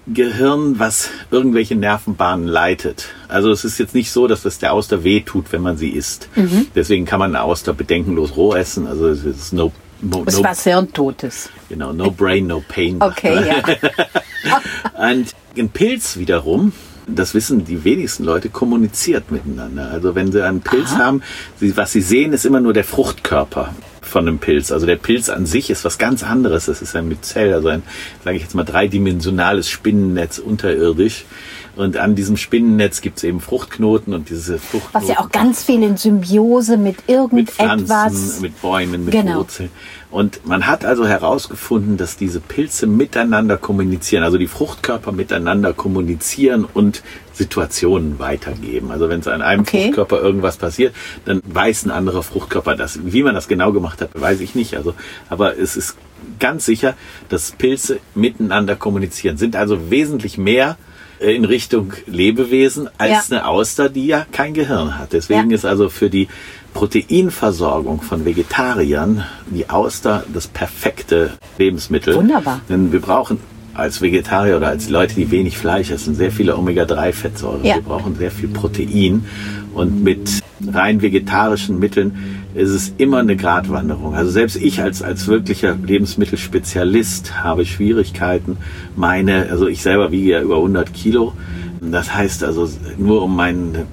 Gehirn, 0.07 0.79
was 0.79 1.09
irgendwelche 1.31 1.75
Nervenbahnen 1.75 2.47
leitet. 2.47 3.05
Also 3.27 3.51
es 3.51 3.63
ist 3.63 3.77
jetzt 3.77 3.93
nicht 3.93 4.11
so, 4.11 4.27
dass 4.27 4.41
das 4.41 4.57
der 4.59 4.73
Auster 4.73 5.03
weh 5.03 5.21
tut, 5.21 5.51
wenn 5.51 5.61
man 5.61 5.77
sie 5.77 5.89
isst. 5.89 6.27
Mhm. 6.35 6.67
Deswegen 6.75 7.05
kann 7.05 7.19
man 7.19 7.35
eine 7.35 7.43
Auster 7.43 7.73
bedenkenlos 7.73 8.35
roh 8.35 8.53
essen. 8.55 8.87
Also 8.87 9.07
es 9.07 9.23
ist 9.23 9.53
no, 9.53 9.71
no, 10.01 10.25
Das 10.25 10.37
no 10.37 10.43
was 10.43 10.63
Hirntotes. 10.63 11.49
Genau, 11.69 11.93
no 11.93 12.09
brain, 12.09 12.47
no 12.47 12.63
pain. 12.67 13.01
Okay, 13.01 13.47
ja. 13.47 14.59
Und 15.11 15.27
ein 15.55 15.69
Pilz 15.69 16.17
wiederum, 16.17 16.73
das 17.07 17.33
wissen 17.33 17.65
die 17.65 17.83
wenigsten 17.83 18.23
Leute, 18.23 18.49
kommuniziert 18.49 19.31
miteinander. 19.31 19.91
Also 19.91 20.15
wenn 20.15 20.31
sie 20.31 20.43
einen 20.43 20.61
Pilz 20.61 20.95
haben, 20.95 21.21
sie, 21.59 21.77
was 21.77 21.91
sie 21.91 22.01
sehen, 22.01 22.33
ist 22.33 22.45
immer 22.45 22.59
nur 22.59 22.73
der 22.73 22.83
Fruchtkörper 22.83 23.73
von 24.13 24.27
einem 24.27 24.37
Pilz. 24.37 24.71
Also 24.71 24.85
der 24.85 24.95
Pilz 24.95 25.27
an 25.29 25.47
sich 25.47 25.71
ist 25.71 25.83
was 25.83 25.97
ganz 25.97 26.23
anderes. 26.23 26.67
Das 26.67 26.81
ist 26.83 26.95
ein 26.95 27.07
Myzel, 27.07 27.51
also 27.51 27.67
ein, 27.67 27.81
sage 28.23 28.37
ich 28.37 28.43
jetzt 28.43 28.53
mal, 28.53 28.63
dreidimensionales 28.63 29.69
Spinnennetz 29.69 30.37
unterirdisch. 30.37 31.25
Und 31.75 31.97
an 31.97 32.13
diesem 32.13 32.37
Spinnennetz 32.37 33.01
gibt 33.01 33.17
es 33.17 33.23
eben 33.23 33.39
Fruchtknoten 33.41 34.13
und 34.13 34.29
diese 34.29 34.59
Fruchtknoten 34.59 35.01
Was 35.01 35.09
ja 35.09 35.19
auch 35.19 35.31
ganz 35.31 35.63
viel 35.63 35.81
in 35.81 35.97
Symbiose 35.97 36.77
mit 36.77 36.97
mit 37.07 37.07
irgendetwas. 37.09 37.87
Pflanzen, 37.87 38.41
mit 38.41 38.61
Bäumen, 38.61 39.05
mit 39.05 39.13
Genau. 39.13 39.39
Wurzeln. 39.39 39.69
Und 40.11 40.45
man 40.45 40.67
hat 40.67 40.85
also 40.85 41.07
herausgefunden, 41.07 41.97
dass 41.97 42.15
diese 42.17 42.39
Pilze 42.39 42.85
miteinander 42.85 43.57
kommunizieren, 43.57 44.23
also 44.23 44.37
die 44.37 44.45
Fruchtkörper 44.45 45.11
miteinander 45.11 45.73
kommunizieren 45.73 46.65
und 46.71 47.01
Situationen 47.33 48.19
weitergeben. 48.19 48.91
Also 48.91 49.09
wenn 49.09 49.21
es 49.21 49.27
an 49.27 49.41
einem 49.41 49.61
Okay. 49.61 49.85
Fruchtkörper 49.85 50.21
irgendwas 50.21 50.57
passiert, 50.57 50.93
dann 51.25 51.41
weiß 51.45 51.85
ein 51.87 51.91
anderer 51.91 52.21
Fruchtkörper 52.21 52.75
das. 52.75 52.99
Wie 53.03 53.23
man 53.23 53.33
das 53.33 53.47
genau 53.47 53.71
gemacht 53.71 54.01
hat, 54.01 54.09
weiß 54.13 54.41
ich 54.41 54.53
nicht. 54.53 54.75
Also, 54.75 54.93
aber 55.29 55.57
es 55.57 55.75
ist 55.75 55.95
ganz 56.39 56.65
sicher, 56.65 56.93
dass 57.29 57.51
Pilze 57.53 57.99
miteinander 58.13 58.75
kommunizieren, 58.75 59.37
sind 59.37 59.55
also 59.55 59.89
wesentlich 59.89 60.37
mehr 60.37 60.77
in 61.23 61.45
Richtung 61.45 61.93
Lebewesen 62.05 62.89
als 62.97 63.29
Ja. 63.29 63.37
eine 63.37 63.47
Auster, 63.47 63.89
die 63.89 64.05
ja 64.07 64.25
kein 64.31 64.53
Gehirn 64.53 64.97
hat. 64.99 65.13
Deswegen 65.13 65.49
Ja. 65.49 65.55
ist 65.55 65.65
also 65.65 65.89
für 65.89 66.09
die 66.09 66.27
Proteinversorgung 66.73 68.01
von 68.01 68.25
Vegetariern 68.25 69.23
die 69.49 69.69
Auster 69.69 70.23
das 70.33 70.47
perfekte 70.47 71.31
Lebensmittel. 71.57 72.15
Wunderbar. 72.15 72.61
Denn 72.69 72.91
wir 72.91 72.99
brauchen 72.99 73.39
als 73.73 74.01
Vegetarier 74.01 74.57
oder 74.57 74.67
als 74.67 74.89
Leute, 74.89 75.15
die 75.15 75.31
wenig 75.31 75.57
Fleisch 75.57 75.89
essen, 75.89 76.13
sehr 76.15 76.31
viele 76.31 76.55
Omega-3-Fettsäuren. 76.57 77.63
Ja. 77.63 77.75
Wir 77.75 77.81
brauchen 77.81 78.15
sehr 78.15 78.31
viel 78.31 78.49
Protein. 78.49 79.25
Und 79.73 80.03
mit 80.03 80.41
rein 80.71 81.01
vegetarischen 81.01 81.79
Mitteln 81.79 82.42
ist 82.53 82.69
es 82.69 82.93
immer 82.97 83.19
eine 83.19 83.35
Gratwanderung. 83.35 84.15
Also 84.15 84.31
selbst 84.31 84.55
ich 84.55 84.81
als, 84.81 85.01
als 85.01 85.27
wirklicher 85.27 85.75
Lebensmittelspezialist 85.75 87.43
habe 87.43 87.65
Schwierigkeiten, 87.65 88.57
meine, 88.95 89.47
also 89.49 89.67
ich 89.67 89.81
selber 89.81 90.11
wiege 90.11 90.31
ja 90.31 90.41
über 90.41 90.57
100 90.57 90.93
Kilo. 90.93 91.33
Das 91.81 92.13
heißt 92.13 92.43
also, 92.43 92.69
nur 92.97 93.23
um 93.23 93.35
meinen 93.35 93.85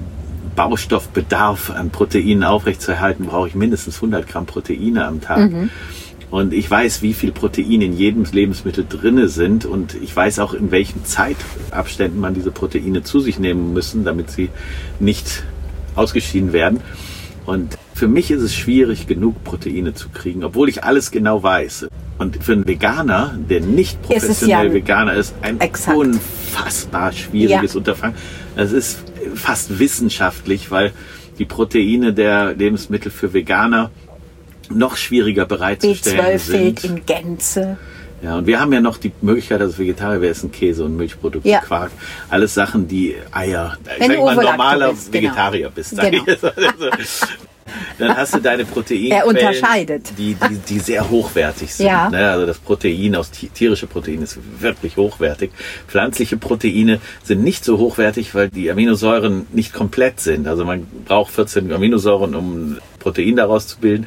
Baustoffbedarf 0.56 1.70
an 1.70 1.90
Proteinen 1.90 2.44
aufrechtzuerhalten, 2.44 3.26
brauche 3.26 3.48
ich 3.48 3.54
mindestens 3.54 3.96
100 3.96 4.26
Gramm 4.28 4.46
Proteine 4.46 5.06
am 5.06 5.20
Tag. 5.20 5.50
Und 6.30 6.52
ich 6.52 6.70
weiß, 6.70 7.02
wie 7.02 7.12
viel 7.12 7.32
Protein 7.32 7.80
in 7.80 7.96
jedem 7.96 8.24
Lebensmittel 8.30 8.86
drinne 8.88 9.28
sind 9.28 9.64
und 9.64 9.96
ich 10.00 10.14
weiß 10.14 10.38
auch, 10.38 10.54
in 10.54 10.70
welchen 10.70 11.04
Zeitabständen 11.04 12.20
man 12.20 12.34
diese 12.34 12.52
Proteine 12.52 13.02
zu 13.02 13.18
sich 13.18 13.40
nehmen 13.40 13.72
müssen, 13.72 14.04
damit 14.04 14.30
sie 14.30 14.48
nicht 15.00 15.42
ausgeschieden 15.96 16.52
werden. 16.52 16.80
Und 17.46 17.76
für 18.00 18.08
mich 18.08 18.30
ist 18.30 18.40
es 18.40 18.54
schwierig, 18.54 19.06
genug 19.06 19.44
Proteine 19.44 19.92
zu 19.92 20.08
kriegen, 20.08 20.42
obwohl 20.42 20.70
ich 20.70 20.84
alles 20.84 21.10
genau 21.10 21.42
weiß. 21.42 21.86
Und 22.16 22.42
für 22.42 22.52
einen 22.52 22.66
Veganer, 22.66 23.34
der 23.50 23.60
nicht 23.60 24.00
professionell 24.00 24.68
ja- 24.68 24.72
Veganer 24.72 25.12
ist, 25.12 25.34
ein 25.42 25.60
Exakt. 25.60 25.98
unfassbar 25.98 27.12
schwieriges 27.12 27.74
Ja. 27.74 27.78
Unterfangen. 27.78 28.16
Es 28.56 28.72
ist 28.72 29.00
fast 29.34 29.78
wissenschaftlich, 29.78 30.70
weil 30.70 30.92
die 31.38 31.44
Proteine 31.44 32.14
der 32.14 32.54
Lebensmittel 32.54 33.10
für 33.12 33.34
Veganer 33.34 33.90
noch 34.70 34.96
schwieriger 34.96 35.44
bereitzustellen 35.44 36.38
B12 36.38 36.38
fehlt 36.38 36.78
sind. 36.78 36.98
in 37.00 37.04
Gänze. 37.04 37.76
Ja, 38.22 38.38
und 38.38 38.46
wir 38.46 38.60
haben 38.60 38.72
ja 38.72 38.80
noch 38.80 38.96
die 38.96 39.12
Möglichkeit, 39.20 39.60
als 39.60 39.78
Vegetarier, 39.78 40.22
wir 40.22 40.30
essen 40.30 40.50
Käse 40.50 40.84
und 40.84 40.96
Milchprodukte, 40.96 41.46
Ja. 41.46 41.60
Quark, 41.60 41.90
alles 42.30 42.54
Sachen, 42.54 42.88
die 42.88 43.14
Eier. 43.32 43.76
Ich 43.98 44.08
Wenn 44.08 44.16
sag 44.24 44.36
mal, 44.36 44.44
normaler 44.44 44.90
bist, 44.92 45.12
genau. 45.12 45.24
Vegetarier 45.28 45.70
bist. 45.74 45.90
Genau. 45.98 46.08
ich 46.16 46.26
jetzt. 46.26 46.44
Also, 46.44 46.56
dann 47.98 48.16
hast 48.16 48.34
du 48.34 48.40
deine 48.40 48.64
Proteine. 48.64 49.08
Er 49.10 49.26
unterscheidet. 49.26 50.12
Die, 50.18 50.34
die, 50.34 50.56
die 50.68 50.78
sehr 50.78 51.08
hochwertig 51.10 51.74
sind. 51.74 51.86
Ja. 51.86 52.08
Ne? 52.10 52.30
Also 52.30 52.46
das 52.46 52.58
Protein 52.58 53.14
aus 53.16 53.30
ti- 53.30 53.48
tierische 53.48 53.86
Protein 53.86 54.22
ist 54.22 54.38
wirklich 54.60 54.96
hochwertig. 54.96 55.50
Pflanzliche 55.88 56.36
Proteine 56.36 57.00
sind 57.22 57.42
nicht 57.44 57.64
so 57.64 57.78
hochwertig, 57.78 58.34
weil 58.34 58.48
die 58.48 58.70
Aminosäuren 58.70 59.46
nicht 59.52 59.72
komplett 59.72 60.20
sind. 60.20 60.46
Also 60.48 60.64
man 60.64 60.86
braucht 61.04 61.32
14 61.32 61.72
Aminosäuren, 61.72 62.34
um 62.34 62.78
Protein 62.98 63.36
daraus 63.36 63.66
zu 63.66 63.78
bilden. 63.78 64.06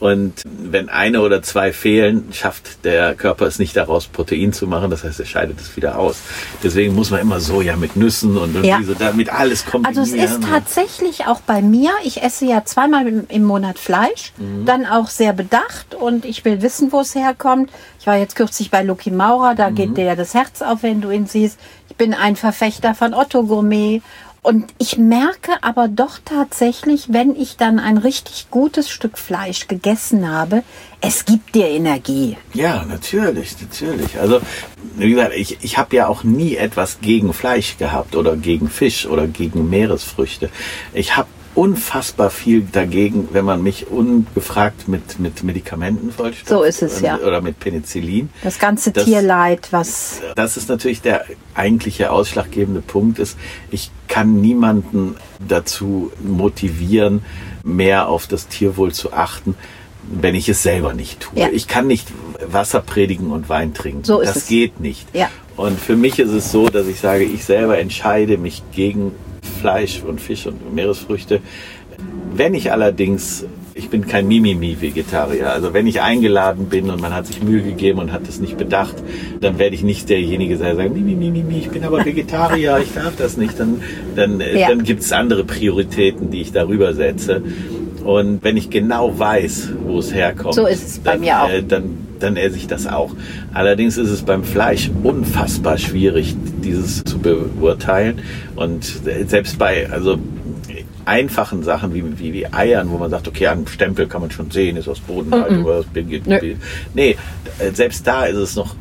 Und 0.00 0.42
wenn 0.44 0.88
eine 0.88 1.20
oder 1.20 1.42
zwei 1.42 1.72
fehlen, 1.72 2.28
schafft 2.32 2.84
der 2.84 3.14
Körper 3.14 3.46
es 3.46 3.58
nicht 3.58 3.76
daraus, 3.76 4.06
Protein 4.06 4.52
zu 4.52 4.66
machen. 4.66 4.90
Das 4.90 5.04
heißt, 5.04 5.20
er 5.20 5.26
scheidet 5.26 5.60
es 5.60 5.76
wieder 5.76 5.98
aus. 5.98 6.16
Deswegen 6.62 6.94
muss 6.94 7.10
man 7.10 7.20
immer 7.20 7.38
Soja 7.38 7.76
mit 7.76 7.96
Nüssen 7.96 8.36
und 8.38 8.54
irgendwie 8.54 8.68
Ja. 8.68 8.82
so 8.82 8.94
damit 8.94 9.30
alles 9.32 9.66
kombinieren. 9.66 9.98
Also 10.02 10.16
es 10.16 10.30
ist 10.30 10.42
tatsächlich 10.42 11.26
auch 11.26 11.40
bei 11.42 11.60
mir, 11.60 11.90
ich 12.02 12.22
esse 12.22 12.46
ja 12.46 12.64
zweimal 12.64 13.06
im, 13.06 13.24
im 13.28 13.44
Monat 13.44 13.78
Fleisch, 13.78 14.32
Mhm. 14.38 14.64
dann 14.64 14.86
auch 14.86 15.08
sehr 15.08 15.34
bedacht 15.34 15.94
und 15.94 16.24
ich 16.24 16.44
will 16.46 16.62
wissen, 16.62 16.92
wo 16.92 17.00
es 17.00 17.14
herkommt. 17.14 17.70
Ich 18.00 18.06
war 18.06 18.16
jetzt 18.16 18.36
kürzlich 18.36 18.70
bei 18.70 18.82
Lucky 18.82 19.10
Maurer, 19.10 19.54
da 19.54 19.68
Mhm. 19.70 19.74
geht 19.74 19.96
dir 19.98 20.04
ja 20.04 20.16
das 20.16 20.32
Herz 20.32 20.62
auf, 20.62 20.82
wenn 20.82 21.02
du 21.02 21.10
ihn 21.10 21.26
siehst. 21.26 21.58
Ich 21.90 21.96
bin 21.96 22.14
ein 22.14 22.36
Verfechter 22.36 22.94
von 22.94 23.12
Otto 23.12 23.42
Gourmet 23.42 24.00
und 24.42 24.72
ich 24.78 24.96
merke 24.96 25.52
aber 25.62 25.88
doch 25.88 26.18
tatsächlich, 26.24 27.12
wenn 27.12 27.36
ich 27.36 27.56
dann 27.56 27.78
ein 27.78 27.98
richtig 27.98 28.46
gutes 28.50 28.88
Stück 28.88 29.18
Fleisch 29.18 29.68
gegessen 29.68 30.30
habe, 30.30 30.62
es 31.02 31.26
gibt 31.26 31.54
dir 31.54 31.68
Energie. 31.68 32.38
Ja, 32.54 32.84
natürlich, 32.88 33.56
natürlich. 33.60 34.18
Also, 34.18 34.40
wie 34.96 35.10
gesagt, 35.10 35.34
ich, 35.34 35.58
ich 35.62 35.76
habe 35.76 35.94
ja 35.96 36.06
auch 36.06 36.24
nie 36.24 36.56
etwas 36.56 37.00
gegen 37.00 37.34
Fleisch 37.34 37.76
gehabt 37.76 38.16
oder 38.16 38.36
gegen 38.36 38.68
Fisch 38.68 39.06
oder 39.06 39.26
gegen 39.26 39.68
Meeresfrüchte. 39.68 40.48
Ich 40.94 41.16
habe 41.16 41.28
unfassbar 41.54 42.30
viel 42.30 42.62
dagegen, 42.70 43.28
wenn 43.32 43.44
man 43.44 43.62
mich 43.62 43.88
ungefragt 43.88 44.86
mit, 44.88 45.18
mit 45.18 45.42
Medikamenten 45.42 46.12
vollstopft. 46.12 46.48
So 46.48 46.62
ist 46.62 46.80
es, 46.82 47.00
ja. 47.00 47.18
Oder 47.18 47.40
mit 47.40 47.58
Penicillin. 47.58 48.30
Das 48.42 48.58
ganze 48.58 48.92
Das- 48.92 49.04
Tierleid, 49.04 49.68
was 49.72 50.20
Das 50.36 50.56
ist 50.56 50.68
natürlich 50.68 51.02
der 51.02 51.24
eigentliche 51.54 52.12
ausschlaggebende 52.12 52.80
Punkt 52.82 53.18
ist, 53.18 53.36
ich 53.70 53.90
kann 54.08 54.40
niemanden 54.40 55.16
dazu 55.46 56.12
motivieren, 56.22 57.22
mehr 57.64 58.08
auf 58.08 58.26
das 58.26 58.46
Tierwohl 58.48 58.92
zu 58.92 59.12
achten, 59.12 59.54
wenn 60.02 60.34
ich 60.34 60.48
es 60.48 60.62
selber 60.62 60.94
nicht 60.94 61.20
tue. 61.20 61.38
Ja. 61.40 61.48
Ich 61.52 61.68
kann 61.68 61.86
nicht 61.86 62.08
Wasser 62.46 62.80
predigen 62.80 63.30
und 63.32 63.48
Wein 63.48 63.74
trinken. 63.74 64.04
So 64.04 64.20
ist 64.20 64.28
das 64.28 64.36
es. 64.44 64.46
geht 64.48 64.80
nicht. 64.80 65.06
Ja. 65.14 65.28
Und 65.56 65.78
für 65.78 65.96
mich 65.96 66.18
ist 66.18 66.30
es 66.30 66.50
so, 66.50 66.68
dass 66.68 66.86
ich 66.86 67.00
sage, 67.00 67.24
ich 67.24 67.44
selber 67.44 67.78
entscheide 67.78 68.38
mich 68.38 68.62
gegen 68.72 69.12
Fleisch 69.60 70.02
und 70.06 70.20
Fisch 70.20 70.46
und 70.46 70.74
Meeresfrüchte. 70.74 71.40
Wenn 72.34 72.54
ich 72.54 72.72
allerdings, 72.72 73.44
ich 73.74 73.88
bin 73.90 74.06
kein 74.06 74.26
Mimimi-Vegetarier, 74.28 75.50
also 75.50 75.74
wenn 75.74 75.86
ich 75.86 76.00
eingeladen 76.00 76.66
bin 76.66 76.88
und 76.90 77.00
man 77.00 77.12
hat 77.14 77.26
sich 77.26 77.42
Mühe 77.42 77.62
gegeben 77.62 77.98
und 77.98 78.10
hat 78.12 78.26
es 78.28 78.40
nicht 78.40 78.56
bedacht, 78.56 78.94
dann 79.40 79.58
werde 79.58 79.74
ich 79.74 79.82
nicht 79.82 80.08
derjenige 80.08 80.56
sein, 80.56 80.76
der 80.76 80.84
sagt, 80.86 80.94
Mimi, 80.94 81.14
Mimi, 81.14 81.42
Mimi, 81.42 81.58
ich 81.58 81.68
bin 81.70 81.84
aber 81.84 82.04
Vegetarier, 82.04 82.78
ich 82.82 82.94
darf 82.94 83.16
das 83.16 83.36
nicht. 83.36 83.58
Dann, 83.60 83.82
dann, 84.16 84.40
äh, 84.40 84.58
Ja. 84.60 84.68
dann 84.68 84.82
gibt 84.84 85.02
es 85.02 85.12
andere 85.12 85.44
Prioritäten, 85.44 86.30
die 86.30 86.40
ich 86.40 86.52
darüber 86.52 86.94
setze. 86.94 87.42
Und 88.04 88.42
wenn 88.42 88.56
ich 88.56 88.70
genau 88.70 89.18
weiß, 89.18 89.70
wo 89.86 89.98
es 89.98 90.14
herkommt, 90.14 90.54
So 90.54 90.66
ist 90.66 90.86
es 90.86 90.98
bei 91.00 91.12
dann, 91.12 91.20
mir 91.20 91.42
auch. 91.42 91.50
Äh, 91.50 91.62
dann, 91.62 91.98
dann 92.22 92.36
esse 92.36 92.56
ich 92.56 92.66
das 92.66 92.86
auch. 92.86 93.14
Allerdings 93.52 93.96
ist 93.98 94.10
es 94.10 94.22
beim 94.22 94.44
Fleisch 94.44 94.90
unfassbar 95.02 95.78
schwierig, 95.78 96.36
dieses 96.62 97.02
zu 97.04 97.18
beurteilen. 97.18 98.20
Und 98.56 98.84
selbst 99.26 99.58
bei 99.58 99.90
also 99.90 100.18
einfachen 101.04 101.62
Sachen 101.62 101.94
wie, 101.94 102.04
wie, 102.18 102.32
wie 102.32 102.46
Eiern, 102.52 102.90
wo 102.90 102.98
man 102.98 103.10
sagt, 103.10 103.26
okay, 103.26 103.46
an 103.48 103.66
Stempel 103.66 104.06
kann 104.06 104.20
man 104.20 104.30
schon 104.30 104.50
sehen, 104.50 104.76
ist 104.76 104.88
aus 104.88 105.00
Bodenhaltung 105.00 105.64
oder 105.64 105.76
aus 105.76 105.86
Birgit. 105.86 106.22
Nee, 106.94 107.16
äh, 107.58 107.70
selbst 107.72 108.06
da 108.06 108.24
ist 108.26 108.36
es 108.36 108.54
noch 108.56 108.76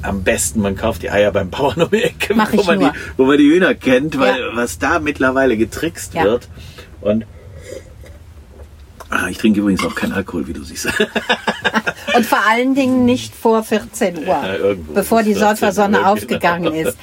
am 0.00 0.22
besten, 0.24 0.60
man 0.60 0.74
kauft 0.76 1.02
die 1.02 1.10
Eier 1.10 1.30
beim 1.30 1.50
Bauern 1.50 1.82
um 1.82 1.90
die 1.90 2.02
Ecke, 2.02 2.34
wo 2.52 2.62
man, 2.64 2.80
die, 2.80 2.88
wo 3.16 3.24
man 3.24 3.38
die 3.38 3.44
Hühner 3.48 3.74
kennt, 3.74 4.18
weil 4.18 4.40
Ja. 4.40 4.56
was 4.56 4.78
da 4.78 4.98
mittlerweile 4.98 5.56
getrickst 5.56 6.14
Ja. 6.14 6.24
wird. 6.24 6.48
Und 7.00 7.24
Ah, 9.12 9.28
ich 9.28 9.36
trinke 9.36 9.60
übrigens 9.60 9.84
auch 9.84 9.94
keinen 9.94 10.12
Alkohol, 10.12 10.48
wie 10.48 10.54
du 10.54 10.64
siehst. 10.64 10.86
Und 12.16 12.24
vor 12.24 12.38
allen 12.48 12.74
Dingen 12.74 13.04
nicht 13.04 13.34
vor 13.34 13.62
14 13.62 14.20
Uhr, 14.20 14.24
Ja, 14.24 14.56
bevor 14.94 15.22
die 15.22 15.34
bis 15.34 15.38
14 15.38 15.56
Säufersonne 15.56 16.00
Uhr, 16.00 16.06
aufgegangen 16.08 16.72
genau. 16.72 16.88
ist. 16.88 16.98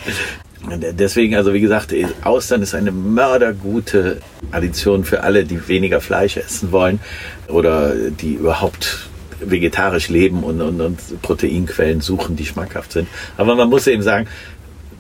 Deswegen, 0.98 1.36
also 1.36 1.54
wie 1.54 1.62
gesagt, 1.62 1.94
Austern 2.24 2.64
ist 2.64 2.74
eine 2.74 2.92
mördergute 2.92 4.22
Addition 4.52 5.04
für 5.04 5.22
alle, 5.22 5.46
die 5.46 5.68
weniger 5.68 6.02
Fleisch 6.02 6.36
essen 6.36 6.72
wollen 6.72 7.00
oder 7.48 7.94
die 7.94 8.34
überhaupt 8.34 9.08
vegetarisch 9.40 10.10
leben 10.10 10.44
und, 10.44 10.62
und, 10.62 10.82
und 10.82 11.22
Proteinquellen 11.22 12.02
suchen, 12.02 12.36
die 12.36 12.46
schmackhaft 12.46 12.92
sind. 12.92 13.08
Aber 13.38 13.56
man 13.56 13.70
muss 13.70 13.86
eben 13.86 14.02
sagen, 14.02 14.28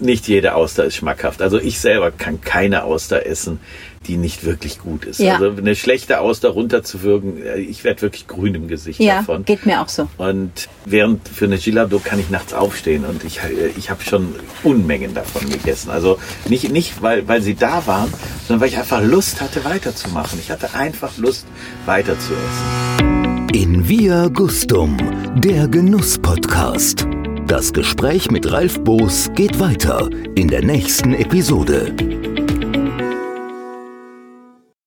nicht 0.02 0.28
jede 0.28 0.56
Auster 0.56 0.86
ist 0.86 0.96
schmackhaft. 0.96 1.42
Also 1.42 1.60
ich 1.60 1.80
selber 1.80 2.12
kann 2.12 2.42
keine 2.42 2.84
Auster 2.84 3.26
essen, 3.26 3.60
die 4.08 4.16
nicht 4.18 4.46
wirklich 4.46 4.80
gut 4.80 5.04
ist. 5.06 5.20
Ja. 5.20 5.36
Also 5.36 5.58
eine 5.58 5.76
schlechte 5.76 6.22
Auster 6.22 6.50
runterzuwürgen, 6.50 7.44
äh, 7.44 7.58
ich 7.60 7.84
werde 7.84 8.02
wirklich 8.04 8.28
grün 8.28 8.56
im 8.56 8.68
Gesicht 8.68 9.00
Ja, 9.00 9.18
davon. 9.18 9.44
geht 9.46 9.66
mir 9.66 9.82
auch 9.82 9.90
so. 9.90 10.08
Und 10.18 10.70
während 10.86 11.28
für 11.28 11.46
eine 11.46 11.58
Gilado 11.58 12.00
kann 12.00 12.20
ich 12.20 12.30
nachts 12.30 12.54
aufstehen 12.54 13.04
und 13.06 13.24
ich, 13.26 13.40
äh, 13.40 13.68
ich 13.78 13.90
habe 13.90 14.02
schon 14.04 14.36
Unmengen 14.64 15.14
davon 15.14 15.50
gegessen. 15.50 15.90
Also 15.92 16.18
nicht, 16.48 16.72
nicht 16.72 17.02
weil, 17.02 17.28
weil 17.28 17.42
sie 17.42 17.56
da 17.56 17.86
waren, 17.88 18.12
sondern 18.48 18.62
weil 18.62 18.70
ich 18.70 18.78
einfach 18.78 19.02
Lust 19.04 19.42
hatte, 19.42 19.66
weiterzumachen. 19.66 20.40
Ich 20.40 20.50
hatte 20.50 20.74
einfach 20.74 21.18
Lust, 21.18 21.46
weiter 21.86 22.18
zu 22.20 22.32
essen. 22.34 23.48
In 23.54 23.90
Via 23.90 24.28
Gustum, 24.30 24.96
der 25.36 25.68
Genuss-Podcast. 25.68 27.06
Das 27.50 27.74
Gespräch 27.74 28.30
mit 28.30 28.52
Ralf 28.52 28.80
Boos 28.84 29.32
geht 29.34 29.60
weiter 29.60 30.08
in 30.36 30.50
der 30.50 30.64
nächsten 30.64 31.16
Episode. 31.16 31.96